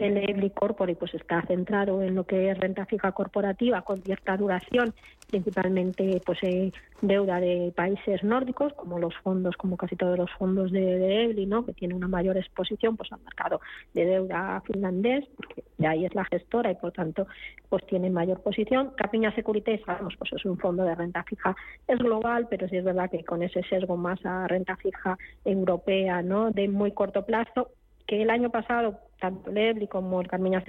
el 0.00 0.16
Ebly 0.16 0.50
Corporate 0.50 0.96
pues 0.98 1.14
está 1.14 1.42
centrado 1.42 2.02
en 2.02 2.14
lo 2.14 2.24
que 2.24 2.50
es 2.50 2.58
renta 2.58 2.86
fija 2.86 3.12
corporativa 3.12 3.82
con 3.82 3.98
cierta 4.02 4.36
duración, 4.36 4.94
principalmente 5.28 6.20
pues 6.24 6.38
eh, 6.42 6.72
deuda 7.00 7.40
de 7.40 7.72
países 7.74 8.22
nórdicos, 8.22 8.72
como 8.74 8.98
los 8.98 9.14
fondos, 9.18 9.56
como 9.56 9.76
casi 9.76 9.96
todos 9.96 10.18
los 10.18 10.30
fondos 10.32 10.70
de, 10.72 10.98
de 11.34 11.46
¿no? 11.46 11.64
que 11.64 11.72
tiene 11.72 11.94
una 11.94 12.08
mayor 12.08 12.36
exposición 12.36 12.96
pues 12.96 13.12
al 13.12 13.20
mercado 13.20 13.60
de 13.94 14.04
deuda 14.04 14.62
finlandés, 14.66 15.24
porque 15.36 15.64
de 15.78 15.86
ahí 15.86 16.04
es 16.04 16.14
la 16.14 16.24
gestora 16.24 16.70
y 16.70 16.76
por 16.76 16.92
tanto 16.92 17.26
pues 17.68 17.84
tiene 17.86 18.10
mayor 18.10 18.40
posición. 18.42 18.92
Capiña 18.96 19.34
Securité, 19.34 19.82
sabemos, 19.84 20.14
pues 20.18 20.32
es 20.32 20.44
un 20.44 20.58
fondo 20.58 20.84
de 20.84 20.94
renta 20.94 21.22
fija, 21.24 21.56
es 21.88 21.98
global, 21.98 22.46
pero 22.48 22.68
sí 22.68 22.76
es 22.76 22.84
verdad 22.84 23.10
que 23.10 23.24
con 23.24 23.42
ese 23.42 23.62
sesgo 23.64 23.96
más 23.96 24.24
a 24.24 24.46
renta 24.48 24.76
fija 24.76 25.16
europea, 25.44 26.22
¿no? 26.22 26.50
De 26.50 26.68
muy 26.68 26.92
corto 26.92 27.24
plazo, 27.24 27.70
que 28.06 28.22
el 28.22 28.30
año 28.30 28.50
pasado 28.50 28.98
tanto 29.22 29.50
el 29.50 29.58
Ebly 29.58 29.86
como 29.86 30.20
el 30.20 30.26
Carmiña 30.26 30.64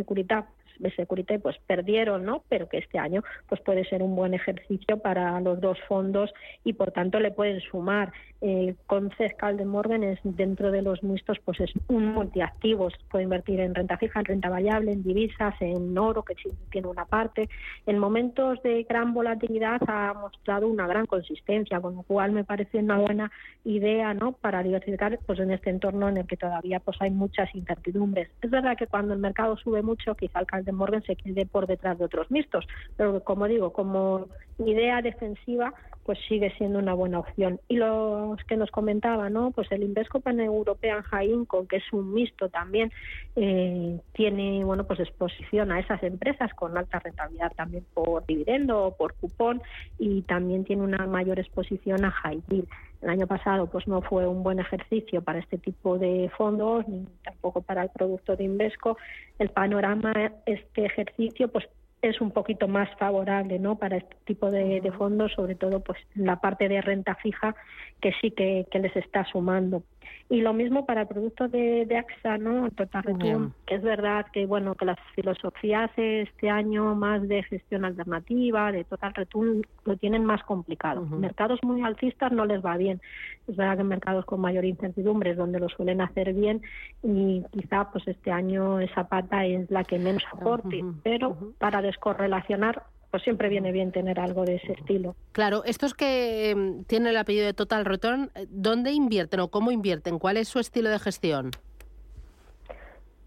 Securitas 0.73 1.03
Securité 1.03 1.39
pues 1.39 1.57
perdieron, 1.67 2.25
¿no? 2.25 2.43
Pero 2.49 2.67
que 2.67 2.77
este 2.77 2.99
año 2.99 3.23
pues 3.47 3.61
puede 3.61 3.85
ser 3.85 4.01
un 4.01 4.15
buen 4.15 4.33
ejercicio 4.33 4.97
para 4.99 5.39
los 5.41 5.59
dos 5.61 5.77
fondos 5.87 6.33
y 6.63 6.73
por 6.73 6.91
tanto 6.91 7.19
le 7.19 7.31
pueden 7.31 7.59
sumar. 7.61 8.11
Eh, 8.41 8.75
con 8.87 9.09
Cescal 9.11 9.55
de 9.55 9.63
Morgan 9.63 10.03
es 10.03 10.19
dentro 10.23 10.69
de 10.69 10.81
los 10.81 11.01
mixtos 11.01 11.39
pues 11.45 11.61
es 11.61 11.71
un 11.87 12.13
multiactivos, 12.13 12.93
puede 13.09 13.23
invertir 13.23 13.59
en 13.61 13.73
renta 13.73 13.97
fija, 13.97 14.19
en 14.19 14.25
renta 14.25 14.49
variable, 14.49 14.91
en 14.91 15.03
divisas, 15.03 15.55
en 15.61 15.97
oro 15.97 16.23
que 16.23 16.35
tiene 16.69 16.87
una 16.87 17.05
parte. 17.05 17.49
En 17.85 17.99
momentos 17.99 18.61
de 18.63 18.83
gran 18.83 19.13
volatilidad 19.13 19.81
ha 19.87 20.13
mostrado 20.13 20.67
una 20.67 20.87
gran 20.87 21.05
consistencia, 21.05 21.79
con 21.79 21.95
lo 21.95 22.03
cual 22.03 22.31
me 22.31 22.43
parece 22.43 22.79
una 22.79 22.97
buena 22.97 23.31
idea, 23.63 24.13
¿no? 24.13 24.33
Para 24.33 24.63
diversificar 24.63 25.17
pues 25.25 25.39
en 25.39 25.51
este 25.51 25.69
entorno 25.69 26.09
en 26.09 26.17
el 26.17 26.27
que 26.27 26.37
todavía 26.37 26.79
pues 26.79 26.97
hay 26.99 27.11
muchas 27.11 27.53
incertidumbres. 27.55 28.29
Es 28.41 28.51
verdad 28.51 28.77
que 28.77 28.87
cuando 28.87 29.13
el 29.13 29.19
mercado 29.19 29.55
sube 29.57 29.81
mucho, 29.81 30.15
quizá 30.15 30.39
el 30.39 30.47
De 30.63 30.71
Morgan 30.71 31.03
se 31.03 31.15
quede 31.15 31.45
por 31.45 31.67
detrás 31.67 31.97
de 31.97 32.05
otros 32.05 32.29
mixtos, 32.31 32.65
pero 32.95 33.23
como 33.23 33.47
digo, 33.47 33.73
como 33.73 34.27
idea 34.57 35.01
defensiva, 35.01 35.73
pues 36.03 36.19
sigue 36.27 36.53
siendo 36.57 36.79
una 36.79 36.93
buena 36.93 37.19
opción. 37.19 37.59
Y 37.67 37.77
los 37.77 38.37
que 38.43 38.57
nos 38.57 38.69
comentaba, 38.71 39.29
¿no? 39.29 39.51
Pues 39.51 39.71
el 39.71 39.83
Invesco 39.83 40.19
Pan 40.19 40.39
European 40.39 41.01
High 41.03 41.31
Income, 41.31 41.67
que 41.67 41.77
es 41.77 41.93
un 41.93 42.13
mixto 42.13 42.49
también, 42.49 42.91
eh, 43.35 43.99
tiene, 44.11 44.63
bueno, 44.65 44.83
pues 44.85 44.99
exposición 44.99 45.71
a 45.71 45.79
esas 45.79 46.03
empresas 46.03 46.53
con 46.53 46.77
alta 46.77 46.99
rentabilidad 46.99 47.53
también 47.55 47.85
por 47.93 48.25
dividendo 48.25 48.85
o 48.85 48.95
por 48.95 49.13
cupón 49.15 49.61
y 49.97 50.23
también 50.23 50.65
tiene 50.65 50.83
una 50.83 51.07
mayor 51.07 51.39
exposición 51.39 52.03
a 52.05 52.11
high 52.11 52.41
yield. 52.49 52.67
El 53.03 53.09
año 53.09 53.27
pasado 53.27 53.67
pues 53.67 53.85
no 53.85 54.01
fue 54.01 54.25
un 54.25 54.43
buen 54.43 54.59
ejercicio 54.59 55.21
para 55.21 55.39
este 55.39 55.57
tipo 55.57 55.99
de 55.99 56.31
fondos 56.37 56.87
ni 56.87 57.05
tampoco 57.23 57.61
para 57.61 57.83
el 57.83 57.89
producto 57.89 58.37
de 58.37 58.45
Invesco. 58.45 58.97
El 59.39 59.49
panorama 59.49 60.13
este 60.45 60.85
ejercicio 60.85 61.49
pues 61.49 61.67
es 62.01 62.21
un 62.21 62.31
poquito 62.31 62.67
más 62.67 62.89
favorable 62.97 63.59
¿no? 63.59 63.75
para 63.75 63.97
este 63.97 64.15
tipo 64.25 64.51
de, 64.51 64.79
de 64.79 64.91
fondos, 64.91 65.33
sobre 65.33 65.55
todo 65.55 65.81
pues 65.81 65.99
la 66.15 66.37
parte 66.37 66.69
de 66.69 66.81
renta 66.81 67.15
fija 67.15 67.55
que 68.01 68.13
sí 68.21 68.31
que, 68.31 68.67
que 68.71 68.79
les 68.79 68.95
está 68.95 69.25
sumando. 69.25 69.83
Y 70.29 70.41
lo 70.41 70.53
mismo 70.53 70.85
para 70.85 71.01
el 71.01 71.07
producto 71.07 71.47
de, 71.47 71.85
de 71.85 71.97
AXA, 71.97 72.37
¿no? 72.37 72.69
Total 72.71 73.03
Return, 73.03 73.53
que 73.67 73.75
es 73.75 73.83
verdad 73.83 74.25
que 74.31 74.45
bueno 74.45 74.73
que 74.73 74.85
las 74.85 74.97
filosofías 75.15 75.91
este 75.95 76.49
año 76.49 76.95
más 76.95 77.27
de 77.27 77.43
gestión 77.43 77.85
alternativa, 77.85 78.71
de 78.71 78.83
Total 78.83 79.13
Return, 79.13 79.61
lo 79.85 79.97
tienen 79.97 80.25
más 80.25 80.41
complicado. 80.43 81.01
Mercados 81.01 81.59
muy 81.63 81.81
alcistas 81.83 82.31
no 82.31 82.45
les 82.45 82.65
va 82.65 82.77
bien. 82.77 83.01
Es 83.47 83.55
verdad 83.55 83.75
que 83.75 83.81
en 83.81 83.87
mercados 83.87 84.25
con 84.25 84.41
mayor 84.41 84.65
incertidumbre 84.65 85.31
es 85.31 85.37
donde 85.37 85.59
lo 85.59 85.69
suelen 85.69 86.01
hacer 86.01 86.33
bien 86.33 86.61
y 87.03 87.43
quizá 87.51 87.91
pues 87.91 88.07
este 88.07 88.31
año 88.31 88.79
esa 88.79 89.07
pata 89.07 89.45
es 89.45 89.69
la 89.69 89.83
que 89.83 89.99
menos 89.99 90.23
aporte, 90.31 90.83
pero 91.03 91.37
para 91.59 91.81
descorrelacionar 91.81 92.83
pues 93.13 93.21
siempre 93.21 93.47
viene 93.47 93.71
bien 93.71 93.91
tener 93.91 94.19
algo 94.19 94.43
de 94.43 94.55
ese 94.55 94.71
estilo. 94.71 95.15
Claro, 95.33 95.63
estos 95.65 95.93
que 95.93 96.49
em, 96.49 96.83
tienen 96.85 97.09
el 97.09 97.17
apellido 97.17 97.45
de 97.45 97.53
Total 97.53 97.85
Return, 97.85 98.31
eh, 98.33 98.47
¿dónde 98.49 98.91
invierten 98.91 99.39
o 99.41 99.49
cómo 99.49 99.69
invierten? 99.69 100.17
¿Cuál 100.17 100.37
es 100.37 100.47
su 100.47 100.57
estilo 100.57 100.89
de 100.89 100.97
gestión? 100.97 101.51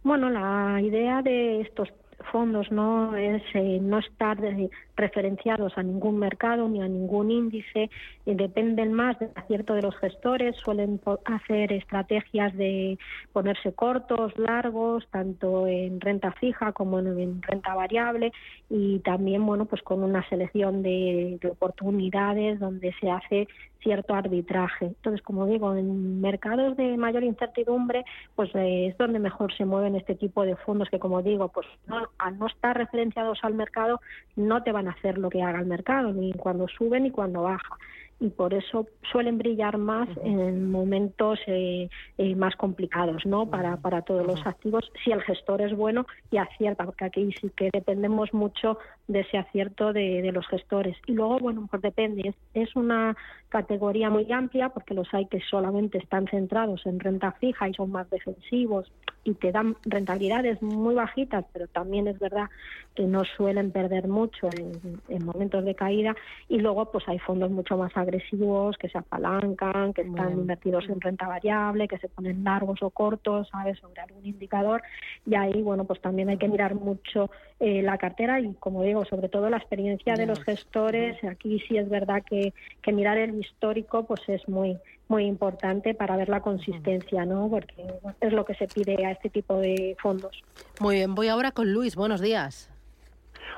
Bueno, 0.02 0.28
la 0.28 0.80
idea 0.82 1.22
de 1.22 1.60
estos 1.60 1.88
fondos 2.32 2.72
no 2.72 3.14
es 3.14 3.40
eh, 3.54 3.78
no 3.80 4.00
estar 4.00 4.44
eh, 4.44 4.68
referenciados 4.96 5.76
a 5.76 5.82
ningún 5.82 6.18
mercado 6.18 6.68
ni 6.68 6.82
a 6.82 6.88
ningún 6.88 7.30
índice, 7.30 7.90
eh, 8.26 8.34
dependen 8.34 8.92
más 8.92 9.18
del 9.18 9.30
acierto 9.34 9.74
de 9.74 9.82
los 9.82 9.96
gestores, 9.96 10.56
suelen 10.56 11.00
hacer 11.24 11.72
estrategias 11.72 12.54
de 12.56 12.98
ponerse 13.32 13.72
cortos, 13.72 14.36
largos, 14.38 15.06
tanto 15.10 15.66
en 15.66 16.00
renta 16.00 16.32
fija 16.32 16.72
como 16.72 16.98
en, 16.98 17.18
en 17.18 17.42
renta 17.42 17.74
variable 17.74 18.32
y 18.70 18.98
también 19.00 19.44
bueno 19.44 19.66
pues 19.66 19.82
con 19.82 20.02
una 20.02 20.26
selección 20.28 20.82
de, 20.82 21.38
de 21.40 21.48
oportunidades 21.48 22.58
donde 22.58 22.94
se 23.00 23.10
hace 23.10 23.48
cierto 23.86 24.14
arbitraje. 24.14 24.86
Entonces, 24.86 25.22
como 25.22 25.46
digo, 25.46 25.72
en 25.76 26.20
mercados 26.20 26.76
de 26.76 26.96
mayor 26.96 27.22
incertidumbre, 27.22 28.04
pues 28.34 28.52
eh, 28.56 28.88
es 28.88 28.98
donde 28.98 29.20
mejor 29.20 29.56
se 29.56 29.64
mueven 29.64 29.94
este 29.94 30.16
tipo 30.16 30.44
de 30.44 30.56
fondos 30.56 30.88
que, 30.90 30.98
como 30.98 31.22
digo, 31.22 31.48
pues 31.48 31.68
no, 31.86 32.08
al 32.18 32.36
no 32.36 32.48
estar 32.48 32.76
referenciados 32.76 33.38
al 33.42 33.54
mercado, 33.54 34.00
no 34.34 34.64
te 34.64 34.72
van 34.72 34.85
a 34.88 34.92
hacer 34.92 35.18
lo 35.18 35.30
que 35.30 35.42
haga 35.42 35.60
el 35.60 35.66
mercado, 35.66 36.12
ni 36.12 36.32
cuando 36.32 36.68
sube 36.68 37.00
ni 37.00 37.10
cuando 37.10 37.42
baja. 37.42 37.76
Y 38.18 38.30
por 38.30 38.54
eso 38.54 38.86
suelen 39.12 39.36
brillar 39.36 39.76
más 39.76 40.08
en 40.24 40.70
momentos 40.70 41.38
eh, 41.46 41.90
eh, 42.16 42.34
más 42.34 42.56
complicados, 42.56 43.26
¿no? 43.26 43.44
Para, 43.50 43.76
para 43.76 44.00
todos 44.02 44.26
los 44.26 44.46
activos, 44.46 44.90
si 45.04 45.12
el 45.12 45.20
gestor 45.22 45.60
es 45.60 45.76
bueno 45.76 46.06
y 46.30 46.38
acierta, 46.38 46.86
porque 46.86 47.04
aquí 47.04 47.30
sí 47.38 47.50
que 47.54 47.68
dependemos 47.70 48.32
mucho 48.32 48.78
de 49.06 49.20
ese 49.20 49.36
acierto 49.36 49.92
de, 49.92 50.22
de 50.22 50.32
los 50.32 50.46
gestores. 50.46 50.96
Y 51.06 51.12
luego, 51.12 51.38
bueno, 51.40 51.66
pues 51.70 51.82
depende. 51.82 52.22
Es, 52.30 52.36
es 52.54 52.74
una 52.74 53.14
categoría 53.50 54.08
muy 54.08 54.32
amplia 54.32 54.70
porque 54.70 54.94
los 54.94 55.12
hay 55.12 55.26
que 55.26 55.40
solamente 55.50 55.98
están 55.98 56.26
centrados 56.26 56.86
en 56.86 56.98
renta 57.00 57.32
fija 57.32 57.68
y 57.68 57.74
son 57.74 57.90
más 57.90 58.08
defensivos 58.08 58.90
y 59.26 59.34
te 59.34 59.50
dan 59.50 59.76
rentabilidades 59.84 60.62
muy 60.62 60.94
bajitas, 60.94 61.44
pero 61.52 61.66
también 61.66 62.06
es 62.06 62.18
verdad 62.18 62.48
que 62.94 63.02
no 63.02 63.24
suelen 63.24 63.72
perder 63.72 64.06
mucho 64.06 64.48
en, 64.56 65.00
en 65.08 65.24
momentos 65.24 65.64
de 65.64 65.74
caída. 65.74 66.14
Y 66.48 66.58
luego, 66.60 66.90
pues 66.92 67.06
hay 67.08 67.18
fondos 67.18 67.50
mucho 67.50 67.76
más 67.76 67.94
agresivos 67.96 68.76
que 68.78 68.88
se 68.88 68.98
apalancan, 68.98 69.92
que 69.92 70.02
están 70.02 70.32
invertidos 70.32 70.88
en 70.88 71.00
renta 71.00 71.26
variable, 71.26 71.88
que 71.88 71.98
se 71.98 72.08
ponen 72.08 72.44
largos 72.44 72.82
o 72.82 72.90
cortos, 72.90 73.48
¿sabes?, 73.50 73.78
sobre 73.80 74.00
algún 74.00 74.24
indicador. 74.24 74.82
Y 75.26 75.34
ahí, 75.34 75.60
bueno, 75.60 75.84
pues 75.84 76.00
también 76.00 76.28
hay 76.28 76.38
que 76.38 76.48
mirar 76.48 76.74
mucho 76.74 77.30
eh, 77.58 77.82
la 77.82 77.98
cartera 77.98 78.40
y, 78.40 78.54
como 78.54 78.82
digo, 78.82 79.04
sobre 79.04 79.28
todo 79.28 79.50
la 79.50 79.56
experiencia 79.56 80.14
de 80.14 80.26
los 80.26 80.42
gestores. 80.44 81.22
Aquí 81.24 81.60
sí 81.66 81.76
es 81.76 81.88
verdad 81.88 82.22
que, 82.24 82.54
que 82.80 82.92
mirar 82.92 83.18
el 83.18 83.40
histórico 83.40 84.04
pues 84.06 84.20
es 84.28 84.48
muy 84.48 84.78
muy 85.08 85.24
importante 85.24 85.94
para 85.94 86.16
ver 86.16 86.28
la 86.28 86.40
consistencia, 86.40 87.24
¿no? 87.24 87.48
Porque 87.48 87.84
es 88.20 88.32
lo 88.32 88.44
que 88.44 88.54
se 88.54 88.68
pide 88.68 89.04
a 89.06 89.12
este 89.12 89.30
tipo 89.30 89.58
de 89.58 89.96
fondos. 90.00 90.42
Muy 90.80 90.96
bien, 90.96 91.14
voy 91.14 91.28
ahora 91.28 91.52
con 91.52 91.72
Luis. 91.72 91.94
Buenos 91.96 92.20
días. 92.20 92.70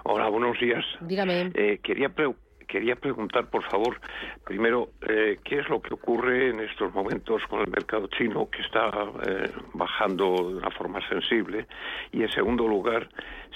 Hola, 0.04 0.28
buenos 0.28 0.58
días. 0.60 0.84
Dígame. 1.00 1.50
Eh, 1.54 1.80
quería, 1.82 2.08
pre- 2.10 2.34
quería 2.66 2.96
preguntar, 2.96 3.48
por 3.50 3.64
favor, 3.64 4.00
primero, 4.44 4.90
eh, 5.08 5.38
¿qué 5.42 5.58
es 5.60 5.68
lo 5.68 5.80
que 5.80 5.94
ocurre 5.94 6.50
en 6.50 6.60
estos 6.60 6.92
momentos 6.94 7.42
con 7.48 7.60
el 7.60 7.68
mercado 7.68 8.06
chino 8.08 8.48
que 8.50 8.60
está 8.62 8.90
eh, 9.26 9.50
bajando 9.74 10.34
de 10.50 10.54
una 10.56 10.70
forma 10.70 11.00
sensible? 11.08 11.66
Y 12.12 12.22
en 12.22 12.30
segundo 12.30 12.68
lugar, 12.68 13.08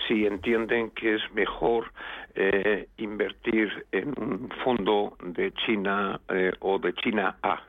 si 0.08 0.26
entienden 0.26 0.90
que 0.90 1.14
es 1.16 1.22
mejor 1.32 1.92
eh, 2.34 2.88
invertir 2.96 3.86
en 3.92 4.08
un 4.18 4.48
fondo 4.64 5.16
de 5.22 5.52
China 5.52 6.20
o 6.60 6.78
de 6.78 6.94
China 6.94 7.36
A. 7.42 7.62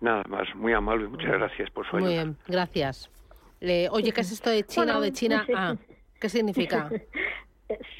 Nada 0.00 0.22
más, 0.28 0.54
muy 0.54 0.72
amable, 0.72 1.08
muchas 1.08 1.32
gracias 1.32 1.70
por 1.70 1.88
su 1.88 1.96
ayuda. 1.96 2.08
Muy 2.08 2.14
bien, 2.14 2.36
gracias. 2.46 3.10
oye, 3.90 4.12
¿qué 4.12 4.20
es 4.20 4.32
esto 4.32 4.50
de 4.50 4.64
China 4.64 4.98
o 4.98 5.00
de 5.00 5.12
China 5.12 5.46
A? 5.54 5.76
¿Qué 6.20 6.28
significa? 6.28 6.90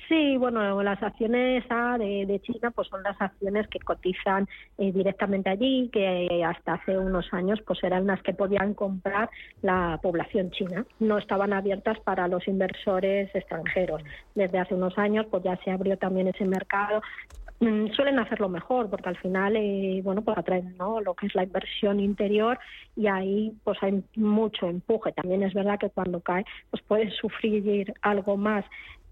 Sí, 0.09 0.37
bueno, 0.37 0.83
las 0.83 1.03
acciones 1.03 1.65
A 1.71 1.97
de, 1.97 2.41
China 2.43 2.71
pues 2.71 2.89
son 2.89 3.03
las 3.03 3.21
acciones 3.21 3.67
que 3.69 3.79
cotizan 3.79 4.47
eh, 4.77 4.93
directamente 4.93 5.49
allí, 5.49 5.89
que 5.91 6.45
hasta 6.45 6.75
hace 6.75 6.99
unos 6.99 7.33
años 7.33 7.61
pues 7.67 7.83
eran 7.83 8.07
las 8.07 8.23
que 8.23 8.35
podían 8.35 8.75
comprar 8.75 9.31
la 9.63 9.99
población 10.03 10.51
china. 10.51 10.85
No 11.01 11.17
estaban 11.17 11.55
abiertas 11.55 11.99
para 12.01 12.29
los 12.29 12.47
inversores 12.47 13.35
extranjeros. 13.35 14.03
Desde 14.35 14.59
hace 14.59 14.75
unos 14.75 14.99
años 14.99 15.27
pues 15.31 15.43
ya 15.43 15.57
se 15.65 15.71
abrió 15.71 15.97
también 15.97 16.29
ese 16.29 16.45
mercado 16.45 17.01
mm, 17.61 17.89
suelen 17.89 18.19
hacerlo 18.19 18.49
mejor 18.49 18.91
porque 18.91 19.09
al 19.09 19.17
final 19.17 19.57
eh, 19.57 20.01
bueno 20.03 20.23
pues 20.23 20.39
atraen 20.39 20.77
¿no? 20.77 21.01
lo 21.01 21.15
que 21.15 21.27
es 21.27 21.35
la 21.35 21.45
inversión 21.45 22.01
interior 22.01 22.59
y 22.97 23.07
ahí 23.07 23.53
pues 23.65 23.79
hay 23.83 24.03
mucho 24.17 24.69
empuje 24.69 25.13
también 25.13 25.43
es 25.43 25.55
verdad 25.55 25.79
que 25.79 25.91
cuando 25.91 26.21
cae 26.21 26.45
pues 26.71 26.83
puede 26.83 27.11
sufrir 27.11 27.93
algo 28.03 28.37
más 28.37 28.65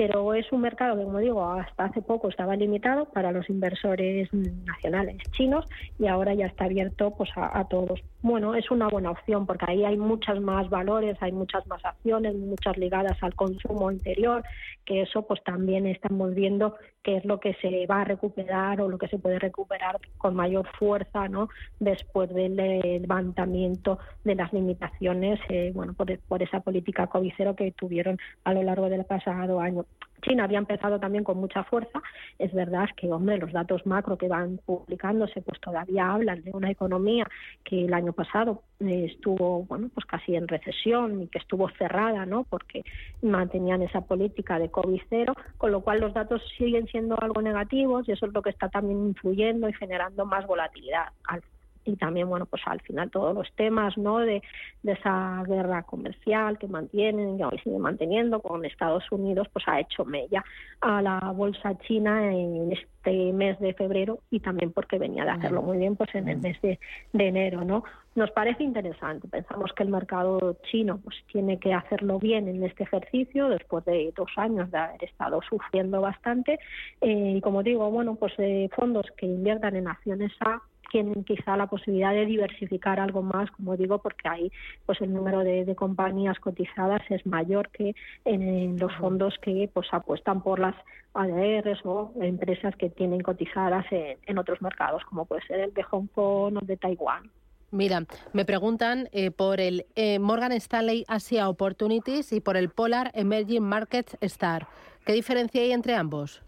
pero 0.04 0.35
es 0.35 0.50
un 0.50 0.62
mercado 0.62 0.97
que, 0.97 1.04
como 1.04 1.21
digo, 1.21 1.44
hasta 1.44 1.85
hace 1.85 2.02
poco 2.02 2.28
estaba 2.28 2.56
limitado 2.56 3.04
para 3.04 3.30
los 3.30 3.49
inversores 3.49 4.28
nacionales 4.32 5.18
chinos 5.30 5.64
y 5.97 6.09
ahora 6.09 6.35
ya 6.35 6.47
está 6.47 6.64
abierto 6.64 7.12
pues 7.12 7.30
a, 7.37 7.64
todos. 7.68 8.02
Bueno, 8.21 8.56
es 8.56 8.68
una 8.73 8.88
buena 8.88 9.12
opción 9.12 9.47
porque 9.47 9.66
ahí 9.68 9.85
hay 9.85 9.97
muchas 9.97 10.40
más 10.40 10.68
valores, 10.71 11.16
hay 11.21 11.30
muchas 11.30 11.64
más 11.68 11.85
acciones, 11.85 12.35
muchas 12.35 12.76
ligadas 12.78 13.16
al 13.23 13.37
consumo 13.37 13.92
interior, 13.92 14.42
que 14.85 15.02
eso 15.02 15.23
pues 15.23 15.40
también 15.44 15.87
estamos 15.87 16.35
viendo 16.35 16.75
que 17.04 17.18
es 17.18 17.25
lo 17.25 17.38
que 17.38 17.54
se 17.54 17.87
va 17.87 18.00
a 18.00 18.04
recuperar 18.04 18.80
o 18.80 18.88
lo 18.88 18.99
que 18.99 19.09
se 19.09 19.18
puede 19.18 19.38
recuperar 19.38 19.99
con 20.18 20.35
mayor 20.35 20.66
fuerza, 20.78 21.28
¿no? 21.28 21.49
Después 21.78 22.32
del 22.32 22.56
levantamiento 22.56 23.99
de 24.25 24.35
las 24.35 24.52
limitaciones, 24.52 25.40
eh, 25.49 25.73
bueno, 25.75 25.94
por, 25.94 26.16
por 26.21 26.42
esa 26.42 26.61
política 26.61 27.06
COVID 27.06 27.32
que 27.56 27.73
tuvieron 27.73 28.18
a 28.44 28.52
lo 28.52 28.62
largo 28.62 28.88
del 28.88 29.04
pasado 29.04 29.61
año. 29.61 29.85
China 30.23 30.45
había 30.45 30.59
empezado 30.59 30.99
también 30.99 31.25
con 31.25 31.39
mucha 31.39 31.65
fuerza. 31.65 32.01
Es 32.39 32.55
verdad 32.55 32.89
que, 32.97 33.13
hombre, 33.13 33.39
los 33.39 33.53
datos 33.53 33.85
macro 33.87 34.17
que 34.17 34.29
van 34.29 34.59
publicándose, 34.65 35.43
pues 35.43 35.61
todavía 35.61 36.13
hablan 36.13 36.43
de 36.43 36.53
una 36.53 36.71
economía 36.71 37.27
que 37.65 37.85
el 37.85 37.93
año 37.93 38.13
pasado 38.13 38.63
eh, 38.81 39.07
estuvo, 39.13 39.65
bueno, 39.65 39.91
pues 39.93 40.07
casi 40.07 40.37
en 40.37 40.49
recesión 40.49 41.23
y 41.23 41.27
que 41.27 41.39
estuvo 41.39 41.69
cerrada, 41.71 42.25
¿no? 42.25 42.45
Porque 42.45 42.85
mantenían 43.21 43.83
esa 43.83 44.03
política 44.03 44.59
de 44.59 44.71
COVID 44.71 45.03
cero, 45.11 45.35
con 45.59 45.73
lo 45.73 45.81
cual 45.83 46.01
los 46.01 46.15
datos 46.15 46.43
siguen 46.57 46.87
siendo 46.87 47.21
algo 47.21 47.43
negativos 47.43 48.09
y 48.09 48.13
eso 48.13 48.27
es 48.27 48.33
lo 48.33 48.43
que 48.43 48.51
está 48.51 48.69
también 48.69 49.05
influyendo 49.07 49.69
y 49.69 49.75
generando 49.75 50.25
más 50.25 50.47
volatilidad 50.47 51.09
al 51.25 51.43
y 51.85 51.97
también 51.97 52.29
bueno 52.29 52.47
pues 52.47 52.62
al 52.67 52.81
final 52.81 53.11
todos 53.11 53.35
los 53.35 53.51
temas 53.53 53.97
no 53.99 54.19
de, 54.19 54.43
esa 54.85 55.43
guerra 55.47 55.85
comercial 55.85 56.59
que 56.59 56.67
mantienen 56.67 57.39
y 57.39 57.43
hoy 57.43 57.59
sigue 57.62 57.79
manteniendo 57.79 58.41
con 58.41 58.65
Estados 58.65 59.05
Unidos 59.11 59.49
pues 59.53 59.67
ha 59.69 59.81
hecho 59.81 60.05
mella 60.05 60.45
a 60.81 61.01
la 61.01 61.19
bolsa 61.35 61.79
china 61.87 62.33
en 62.33 62.73
este 62.73 63.33
mes 63.33 63.59
de 63.61 63.75
febrero 63.75 64.19
y 64.31 64.41
también 64.41 64.73
porque 64.73 64.99
venía 64.99 65.25
de 65.25 65.31
hacerlo 65.31 65.62
muy 65.62 65.79
bien 65.79 65.97
pues 65.97 66.15
en 66.15 66.29
el 66.29 66.39
mes 66.39 66.61
de, 66.62 66.79
enero 67.12 67.65
no 67.65 67.85
nos 68.15 68.31
parece 68.31 68.62
interesante. 68.62 69.27
Pensamos 69.27 69.73
que 69.73 69.83
el 69.85 69.89
mercado 69.89 70.59
chino 70.71 71.01
pues 71.03 71.17
tiene 71.33 71.59
que 71.59 71.73
hacerlo 71.73 72.19
bien 72.19 72.47
en 72.47 72.62
este 72.62 72.83
ejercicio 72.83 73.49
después 73.49 73.87
de 73.87 74.12
dos 74.15 74.29
años 74.37 74.71
de 74.71 74.77
haber 74.77 75.03
estado 75.05 75.41
sufriendo 75.49 76.03
bastante. 76.03 76.59
Eh, 77.01 77.35
y 77.37 77.41
como 77.41 77.62
digo 77.62 77.91
bueno 77.91 78.17
pues 78.17 78.35
eh, 78.37 78.69
fondos 78.77 79.07
que 79.17 79.25
inviertan 79.25 79.77
en 79.77 79.89
acciones 79.89 80.33
A 80.41 80.61
tienen 80.93 81.25
quizá 81.25 81.57
la 81.57 81.67
posibilidad 81.67 82.13
de 82.13 82.27
diversificar 82.27 83.01
algo 83.01 83.23
más, 83.23 83.51
como 83.51 83.77
digo, 83.77 83.99
porque 83.99 84.29
ahí 84.29 84.53
pues 84.87 85.01
el 85.01 85.13
número 85.13 85.41
de, 85.41 85.75
compañías 85.75 86.39
cotizadas 86.39 87.01
es 87.09 87.25
mayor 87.27 87.71
que 87.71 87.97
en, 88.25 88.79
los 88.79 88.95
fondos 88.97 89.35
que 89.41 89.69
pues 89.73 89.89
apuestan 89.91 90.43
por 90.43 90.59
las 90.61 90.77
ADRs 91.15 91.81
o 91.85 92.13
empresas 92.21 92.77
que 92.77 92.91
tienen 92.91 93.21
cotizadas 93.21 93.87
en, 93.91 94.39
otros 94.39 94.61
mercados, 94.61 95.02
como 95.05 95.25
puede 95.25 95.43
ser 95.47 95.61
el 95.61 95.75
de 95.75 95.83
Hong 95.83 96.07
Kong 96.09 96.59
o 96.59 96.65
de 96.65 96.76
Taiwán. 96.76 97.31
Mira, 97.71 98.05
me 98.35 98.45
preguntan 98.45 99.09
eh, 99.13 99.31
por 99.31 99.61
el 99.61 99.87
eh, 99.97 100.19
Morgan 100.19 100.52
Stanley 100.52 101.05
Asia 101.09 101.49
Opportunities 101.49 102.33
y 102.33 102.41
por 102.41 102.59
el 102.59 102.69
Polar 102.69 103.11
Emerging 103.15 103.63
Markets 103.63 104.19
Star. 104.21 104.67
¿Qué 105.07 105.15
diferencia 105.15 105.63
hay 105.63 105.73
entre 105.73 105.95
ambos? 105.95 106.43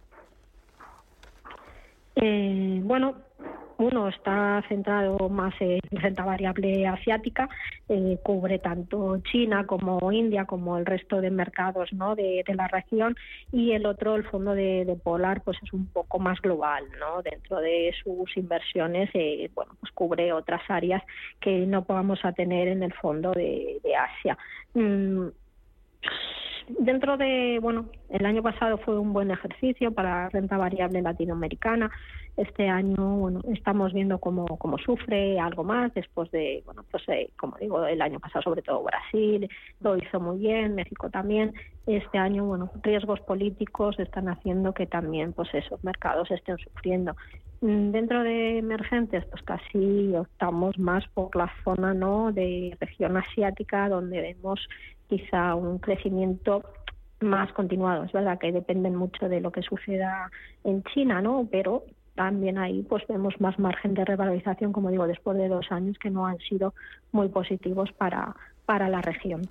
Eh, 2.16 2.80
bueno, 2.84 3.14
uno 3.78 4.08
está 4.08 4.62
centrado 4.68 5.28
más 5.28 5.54
en 5.60 5.80
renta 5.90 6.24
variable 6.24 6.86
asiática, 6.86 7.48
eh, 7.88 8.18
cubre 8.22 8.58
tanto 8.58 9.18
China 9.30 9.66
como 9.66 10.12
India 10.12 10.44
como 10.44 10.78
el 10.78 10.86
resto 10.86 11.20
de 11.20 11.30
mercados 11.30 11.92
¿no? 11.92 12.14
de, 12.14 12.44
la 12.54 12.68
región 12.68 13.16
y 13.52 13.72
el 13.72 13.86
otro, 13.86 14.14
el 14.16 14.24
fondo 14.24 14.54
de, 14.54 14.84
Polar, 15.02 15.42
pues 15.42 15.58
es 15.62 15.72
un 15.72 15.86
poco 15.86 16.18
más 16.18 16.40
global, 16.40 16.84
¿no? 17.00 17.20
Dentro 17.22 17.58
de 17.60 17.92
sus 18.02 18.36
inversiones, 18.36 19.10
eh, 19.12 19.50
bueno, 19.54 19.72
pues 19.80 19.92
cubre 19.92 20.32
otras 20.32 20.62
áreas 20.68 21.02
que 21.40 21.66
no 21.66 21.84
podamos 21.84 22.20
tener 22.36 22.68
en 22.68 22.82
el 22.82 22.92
fondo 22.94 23.32
de, 23.32 23.80
Asia. 23.96 24.38
Mm, 24.74 25.28
dentro 26.68 27.16
de, 27.16 27.58
bueno, 27.60 27.86
el 28.08 28.26
año 28.26 28.42
pasado 28.42 28.78
fue 28.78 28.98
un 28.98 29.12
buen 29.12 29.30
ejercicio 29.30 29.92
para 29.92 30.28
renta 30.30 30.56
variable 30.56 31.02
latinoamericana. 31.02 31.90
Este 32.36 32.68
año, 32.68 33.16
bueno, 33.16 33.40
estamos 33.52 33.92
viendo 33.92 34.18
cómo, 34.18 34.44
cómo 34.58 34.76
sufre 34.78 35.38
algo 35.38 35.62
más 35.62 35.94
después 35.94 36.30
de, 36.32 36.62
bueno, 36.66 36.84
pues 36.90 37.04
eh, 37.08 37.30
como 37.36 37.56
digo, 37.58 37.86
el 37.86 38.02
año 38.02 38.18
pasado 38.18 38.42
sobre 38.42 38.62
todo 38.62 38.82
Brasil 38.82 39.48
lo 39.80 39.96
hizo 39.96 40.18
muy 40.18 40.38
bien, 40.38 40.74
México 40.74 41.08
también. 41.10 41.54
Este 41.86 42.18
año, 42.18 42.44
bueno, 42.44 42.70
riesgos 42.82 43.20
políticos 43.20 43.98
están 44.00 44.28
haciendo 44.28 44.74
que 44.74 44.86
también, 44.86 45.32
pues 45.32 45.52
esos 45.54 45.82
mercados 45.84 46.30
estén 46.30 46.58
sufriendo. 46.58 47.14
Mm, 47.60 47.92
dentro 47.92 48.22
de 48.22 48.58
emergentes, 48.58 49.24
pues 49.26 49.42
casi 49.42 50.14
optamos 50.14 50.78
más 50.78 51.06
por 51.14 51.34
la 51.34 51.50
zona, 51.64 51.94
¿no? 51.94 52.30
De 52.30 52.76
región 52.78 53.16
asiática, 53.16 53.88
donde 53.88 54.20
vemos 54.20 54.60
quizá 55.08 55.54
un 55.54 55.78
crecimiento 55.78 56.62
más 57.20 57.52
continuado. 57.52 58.04
Es 58.04 58.12
verdad 58.12 58.38
que 58.38 58.52
dependen 58.52 58.94
mucho 58.94 59.28
de 59.28 59.40
lo 59.40 59.50
que 59.50 59.62
suceda 59.62 60.30
en 60.62 60.82
China, 60.84 61.20
¿no? 61.22 61.48
Pero 61.50 61.84
también 62.14 62.58
ahí 62.58 62.82
pues 62.82 63.04
vemos 63.08 63.34
más 63.40 63.58
margen 63.58 63.94
de 63.94 64.04
revalorización, 64.04 64.72
como 64.72 64.90
digo, 64.90 65.06
después 65.06 65.36
de 65.36 65.48
dos 65.48 65.66
años 65.70 65.98
que 65.98 66.10
no 66.10 66.26
han 66.26 66.38
sido 66.38 66.74
muy 67.12 67.28
positivos 67.28 67.90
para, 67.92 68.36
para 68.66 68.88
la 68.88 69.02
región. 69.02 69.48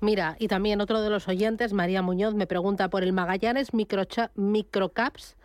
Mira, 0.00 0.36
y 0.38 0.48
también 0.48 0.80
otro 0.80 1.00
de 1.00 1.10
los 1.10 1.28
oyentes, 1.28 1.72
María 1.72 2.02
Muñoz, 2.02 2.34
me 2.34 2.46
pregunta 2.46 2.90
por 2.90 3.02
el 3.02 3.12
Magallanes 3.12 3.70
Microcaps. 3.72 5.36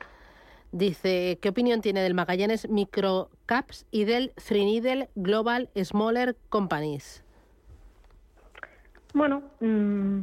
Dice, 0.72 1.40
¿qué 1.42 1.50
opinión 1.50 1.82
tiene 1.82 2.02
del 2.02 2.14
Magallanes 2.14 2.70
Microcaps 2.70 3.86
y 3.92 4.04
del 4.04 4.34
Threadneedle 4.36 5.10
Global 5.16 5.70
Smaller 5.82 6.36
Companies? 6.50 7.24
Bueno, 9.18 9.42
mm, 9.62 10.20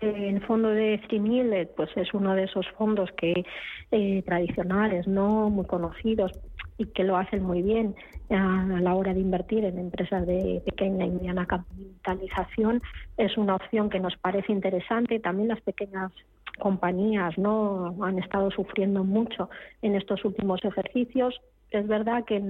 el 0.00 0.40
fondo 0.46 0.70
de 0.70 1.00
Streamillet 1.04 1.72
pues 1.76 1.90
es 1.94 2.12
uno 2.12 2.34
de 2.34 2.42
esos 2.44 2.66
fondos 2.76 3.08
que 3.12 3.44
eh, 3.92 4.22
tradicionales, 4.26 5.06
no 5.06 5.48
muy 5.48 5.64
conocidos 5.64 6.32
y 6.76 6.86
que 6.86 7.04
lo 7.04 7.16
hacen 7.16 7.44
muy 7.44 7.62
bien 7.62 7.94
a, 8.30 8.66
la 8.80 8.94
hora 8.96 9.14
de 9.14 9.20
invertir 9.20 9.64
en 9.64 9.78
empresas 9.78 10.26
de 10.26 10.60
pequeña 10.66 11.06
y 11.06 11.10
mediana 11.10 11.46
capitalización. 11.46 12.82
Es 13.16 13.38
una 13.38 13.54
opción 13.54 13.88
que 13.88 14.00
nos 14.00 14.16
parece 14.16 14.50
interesante. 14.50 15.20
También 15.20 15.46
las 15.46 15.60
pequeñas 15.60 16.10
compañías 16.58 17.38
no 17.38 17.94
han 18.02 18.18
estado 18.18 18.50
sufriendo 18.50 19.04
mucho 19.04 19.50
en 19.82 19.94
estos 19.94 20.24
últimos 20.24 20.64
ejercicios 20.64 21.40
es 21.72 21.86
verdad 21.86 22.24
que 22.24 22.40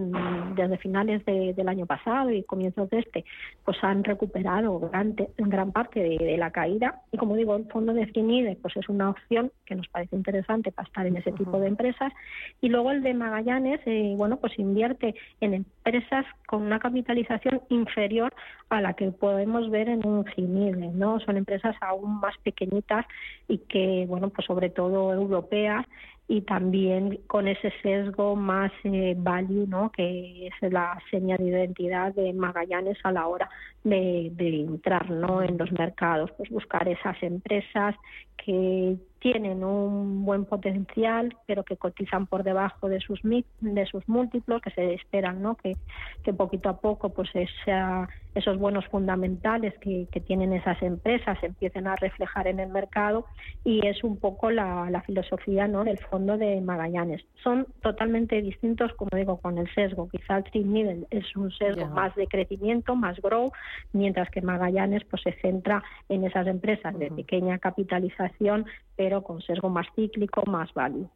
desde 0.57 0.79
finales 0.79 1.25
del 1.25 1.69
año 1.69 1.87
pasado 1.87 2.31
y 2.31 2.43
comienzos 2.43 2.91
de 2.91 2.99
este, 2.99 3.25
pues 3.65 3.77
han 3.83 4.05
recuperado 4.05 4.79
gran, 4.81 5.15
gran 5.37 5.73
parte 5.73 6.01
de, 6.01 6.37
la 6.37 6.51
caída. 6.51 7.03
Y 7.13 7.19
como 7.19 7.37
digo, 7.37 7.55
el 7.57 7.67
fondo 7.67 7.93
de 7.93 8.07
Finide 8.07 8.57
pues 8.61 8.77
es 8.77 8.89
una 8.89 9.11
opción 9.11 9.53
que 9.65 9.75
nos 9.75 9.87
parece 9.89 10.17
interesante 10.17 10.73
para 10.73 10.89
estar 10.89 11.07
en 11.07 11.17
ese 11.17 11.33
tipo 11.33 11.59
de 11.61 11.69
empresas. 11.69 12.13
Y 12.61 12.69
luego 12.69 12.91
el 12.91 13.03
de 13.03 13.15
Magallanes, 13.15 13.81
eh, 13.87 14.15
bueno, 14.17 14.39
pues 14.39 14.59
invierte 14.59 15.15
en 15.41 15.55
empresas 15.55 16.27
con 16.47 16.63
una 16.63 16.79
capitalización 16.79 17.63
inferior 17.69 18.33
a 18.71 18.81
la 18.81 18.95
que 18.95 19.11
podemos 19.11 19.71
ver 19.71 19.89
en 19.89 20.07
un 20.07 20.25
Finide, 20.25 20.89
¿no? 20.89 21.21
Son 21.21 21.37
empresas 21.37 21.77
aún 21.81 22.21
más 22.21 22.37
pequeñitas 22.43 23.07
y 23.49 23.59
que, 23.59 24.07
bueno, 24.09 24.31
pues 24.31 24.47
sobre 24.47 24.71
todo 24.71 25.13
europeas 25.13 25.87
y 26.33 26.41
también 26.41 27.21
con 27.27 27.47
ese 27.47 27.71
sesgo 27.83 28.37
más 28.37 28.73
eh, 28.85 29.15
value, 29.19 29.67
¿no? 29.67 29.93
que 29.93 30.47
es 30.47 30.73
la 30.73 30.99
señal 31.11 31.37
de 31.37 31.49
identidad 31.51 32.15
de 32.15 32.33
Magallanes 32.33 32.97
a 33.05 33.13
la 33.13 33.27
hora 33.27 33.51
de, 33.85 34.33
entrar 34.39 35.11
¿no? 35.11 35.43
en 35.43 35.59
los 35.59 35.71
mercados, 35.73 36.31
pues 36.39 36.49
buscar 36.49 36.89
esas 36.89 37.23
empresas 37.23 37.95
que 38.39 38.97
tienen 39.19 39.63
un 39.63 40.25
buen 40.25 40.47
potencial, 40.47 41.37
pero 41.47 41.65
que 41.65 41.77
cotizan 41.77 42.27
por 42.27 42.45
debajo 42.45 42.89
de 42.89 43.01
sus 43.01 43.21
de 43.23 43.85
sus 43.85 44.09
múltiplos, 44.09 44.63
que 44.63 44.71
se 44.71 44.95
esperan, 44.95 45.43
¿no? 45.43 45.57
Que, 45.57 45.77
que 46.25 46.33
poquito 46.33 46.71
a 46.71 46.81
poco, 46.81 47.11
pues 47.11 47.29
esa, 47.35 48.09
esos 48.35 48.59
buenos 48.59 48.87
fundamentales 48.87 49.75
que, 49.79 50.09
que, 50.11 50.21
tienen 50.21 50.53
esas 50.53 50.81
empresas 50.83 51.39
se 51.41 51.47
empiecen 51.47 51.87
a 51.87 51.97
reflejar 51.97 52.47
en 52.47 52.61
el 52.61 52.69
mercado 52.71 53.27
y 53.65 53.87
es 53.87 54.03
un 54.05 54.17
poco 54.17 54.51
la, 54.51 54.89
la 54.91 55.03
filosofía, 55.03 55.69
¿no? 55.69 55.85
Del 55.85 55.99
fondo 55.99 56.39
de 56.39 56.61
Magallanes. 56.61 57.23
Son 57.43 57.67
totalmente 57.83 58.41
distintos, 58.41 58.93
como 58.95 59.11
digo, 59.15 59.39
con 59.39 59.59
el 59.59 59.73
sesgo. 59.75 60.09
Quizá 60.09 60.39
el 60.39 60.45
Trade 60.45 61.07
es 61.11 61.37
un 61.37 61.51
sesgo 61.51 61.87
más 61.87 62.15
de 62.15 62.27
crecimiento, 62.27 62.97
más 62.97 63.21
grow, 63.21 63.53
mientras 63.93 64.31
que 64.31 64.41
Magallanes, 64.41 65.05
pues 65.05 65.23
se 65.23 65.33
centra 65.41 65.83
en 66.09 66.25
esas 66.25 66.47
empresas 66.47 66.99
de 66.99 67.11
pequeña 67.11 67.59
capitalización, 67.59 68.67
pero 68.97 69.23
con 69.23 69.43
sesgo 69.43 69.69
más 69.69 69.87
cíclico, 69.95 70.43
más 70.47 70.73
value. 70.75 71.09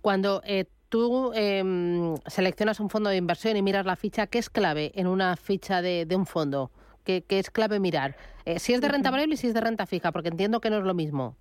Cuando 0.00 0.42
eh, 0.44 0.66
tú 0.94 1.32
em, 1.34 2.14
seleccionas 2.26 2.78
un 2.78 2.88
fondo 2.88 3.10
de 3.10 3.16
inversión 3.16 3.56
y 3.56 3.62
miras 3.62 3.84
la 3.84 3.96
ficha, 3.96 4.28
¿qué 4.28 4.38
es 4.38 4.48
clave 4.48 4.92
en 4.94 5.08
una 5.08 5.34
ficha 5.34 5.82
de, 5.82 6.06
un 6.14 6.24
fondo? 6.24 6.70
¿Qué, 7.02 7.24
es 7.30 7.50
clave 7.50 7.80
mirar? 7.80 8.14
Eh, 8.44 8.60
si 8.60 8.74
es 8.74 8.80
de 8.80 8.86
renta 8.86 9.10
variable 9.10 9.34
y 9.34 9.36
si 9.36 9.48
es 9.48 9.54
de 9.54 9.60
renta 9.60 9.86
fija, 9.86 10.12
porque 10.12 10.28
entiendo 10.28 10.60
que 10.60 10.70
no 10.70 10.78
es 10.78 10.84
lo 10.84 10.94
mismo. 10.94 11.34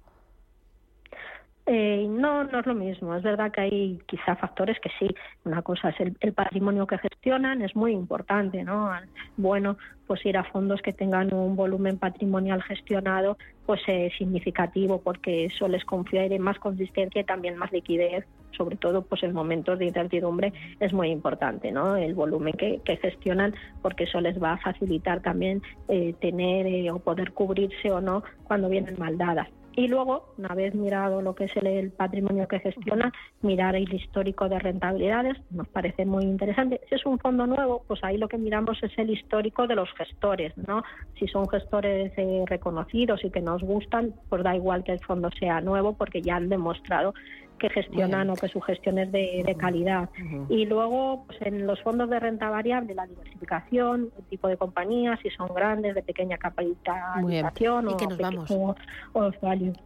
Eh, 1.67 2.07
no, 2.09 2.45
no 2.45 2.61
es 2.61 2.65
lo 2.65 2.73
mismo. 2.73 3.13
Es 3.13 3.21
verdad 3.21 3.51
que 3.51 3.61
hay 3.61 3.99
quizá 4.07 4.35
factores 4.35 4.79
que 4.79 4.89
sí. 4.97 5.15
Una 5.45 5.61
cosa 5.61 5.89
es 5.89 5.99
el, 5.99 6.33
patrimonio 6.33 6.87
que 6.87 6.97
gestionan, 6.97 7.61
es 7.61 7.75
muy 7.75 7.91
importante, 7.91 8.63
¿no? 8.63 8.89
Bueno, 9.37 9.77
pues 10.07 10.25
ir 10.25 10.35
a 10.35 10.45
fondos 10.45 10.81
que 10.81 10.93
tengan 10.93 11.31
un 11.31 11.55
volumen 11.55 11.99
patrimonial 11.99 12.63
gestionado, 12.63 13.37
pues 13.67 13.81
eh, 13.85 14.11
significativo, 14.17 14.99
porque 14.99 15.45
eso 15.45 15.67
les 15.67 15.85
confiere 15.85 16.39
más 16.39 16.57
consistencia 16.57 17.21
y 17.21 17.25
también 17.25 17.55
más 17.55 17.71
liquidez, 17.71 18.25
sobre 18.57 18.75
todo 18.75 19.01
pues 19.01 19.23
en 19.23 19.33
momentos 19.33 19.79
de 19.79 19.85
incertidumbre 19.85 20.53
es 20.79 20.93
muy 20.93 21.09
importante, 21.09 21.71
¿no? 21.71 21.95
El 21.95 22.13
volumen 22.13 22.53
que, 22.53 22.81
gestionan, 23.01 23.53
porque 23.81 24.05
eso 24.05 24.21
les 24.21 24.41
va 24.41 24.53
a 24.53 24.57
facilitar 24.57 25.21
también 25.21 25.61
eh, 25.87 26.13
tener 26.21 26.67
eh, 26.67 26.91
o 26.91 26.99
poder 26.99 27.31
cubrirse 27.33 27.91
o 27.91 28.01
no 28.01 28.23
cuando 28.47 28.69
vienen 28.69 28.95
mal 28.97 29.17
dadas. 29.17 29.47
Y 29.75 29.87
luego, 29.87 30.33
una 30.37 30.53
vez 30.53 30.75
mirado 30.75 31.21
lo 31.21 31.33
que 31.33 31.45
es 31.45 31.51
el, 31.57 31.91
patrimonio 31.91 32.47
que 32.47 32.59
gestiona, 32.59 33.11
mirar 33.41 33.75
el 33.75 33.91
histórico 33.91 34.47
de 34.47 34.59
rentabilidades, 34.59 35.35
nos 35.49 35.67
parece 35.67 36.05
muy 36.05 36.23
interesante. 36.23 36.79
Si 36.89 36.95
es 36.95 37.05
un 37.05 37.17
fondo 37.17 37.47
nuevo, 37.47 37.83
pues 37.87 38.03
ahí 38.03 38.17
lo 38.17 38.27
que 38.27 38.37
miramos 38.37 38.81
es 38.83 38.91
el 38.97 39.09
histórico 39.09 39.65
de 39.65 39.75
los 39.75 39.89
gestores, 39.93 40.55
¿no? 40.67 40.83
Si 41.17 41.27
son 41.27 41.49
gestores 41.49 42.13
eh, 42.17 42.43
reconocidos 42.45 43.23
y 43.25 43.31
que 43.31 43.41
nos 43.41 43.63
gustan, 43.63 44.13
pues 44.29 44.43
da 44.43 44.55
igual 44.55 44.83
que 44.83 44.91
el 44.91 44.99
fondo 44.99 45.29
sea 45.39 45.59
nuevo 45.59 45.93
porque 45.93 46.21
ya 46.21 46.35
han 46.35 46.49
demostrado 46.49 47.15
que 47.63 47.69
gestionan 47.69 48.29
o 48.29 48.35
que 48.35 48.49
su 48.49 48.59
gestión 48.59 48.97
es 48.99 49.09
de, 49.13 49.55
calidad. 49.57 50.09
Y 50.49 50.65
luego, 50.65 51.23
pues 51.27 51.41
en 51.43 51.65
los 51.65 51.81
fondos 51.81 52.09
de 52.09 52.19
renta 52.19 52.49
variable, 52.49 52.93
la 52.93 53.07
diversificación, 53.07 54.11
el 54.17 54.23
tipo 54.25 54.49
de 54.49 54.57
compañías, 54.57 55.17
si 55.21 55.29
son 55.29 55.47
grandes, 55.53 55.95
de 55.95 56.03
pequeña 56.03 56.37
capitalización 56.37 57.87
o, 57.87 57.91
nos 57.91 58.17
vamos. 58.17 58.49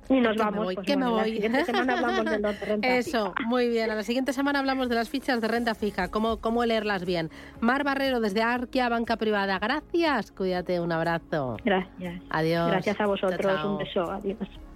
Y 0.10 0.20
nos 0.20 0.38
vamos. 0.38 0.74
Pues, 0.74 0.98
me 0.98 1.08
voy. 1.08 1.18
La 1.18 1.24
siguiente 1.26 1.66
semana 1.66 2.00
hablamos 2.00 2.26
de 2.26 2.40
los 2.40 2.60
de 2.60 2.66
renta 2.66 2.88
Eso, 2.88 3.36
muy 3.46 3.70
bien. 3.70 3.92
A 3.92 3.96
la 3.96 4.04
siguiente 4.04 4.34
semana 4.34 4.58
hablamos 4.58 4.90
de 4.90 4.96
las 4.96 5.10
fichas 5.10 5.40
de 5.40 5.48
renta 5.48 5.76
fija, 5.76 6.10
cómo, 6.10 6.38
cómo 6.38 6.66
leerlas 6.66 7.06
bien. 7.06 7.30
Mar 7.60 7.84
Barrero, 7.84 8.20
desde 8.20 8.42
Arquia, 8.42 8.90
Banca 8.90 9.18
Privada. 9.18 9.60
Gracias. 9.60 10.32
Cuídate, 10.32 10.80
un 10.80 10.92
abrazo. 10.92 11.58
Gracias. 11.64 12.24
Adiós. 12.32 12.72
Gracias 12.72 13.00
a 13.00 13.06
vosotros. 13.06 13.66
Un 13.66 13.78
beso. 13.78 14.12
Adiós. 14.12 14.67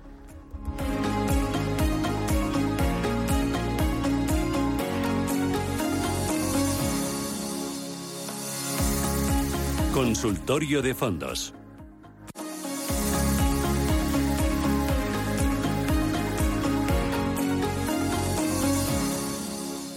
Consultorio 9.93 10.82
de 10.82 10.93
fondos. 10.93 11.54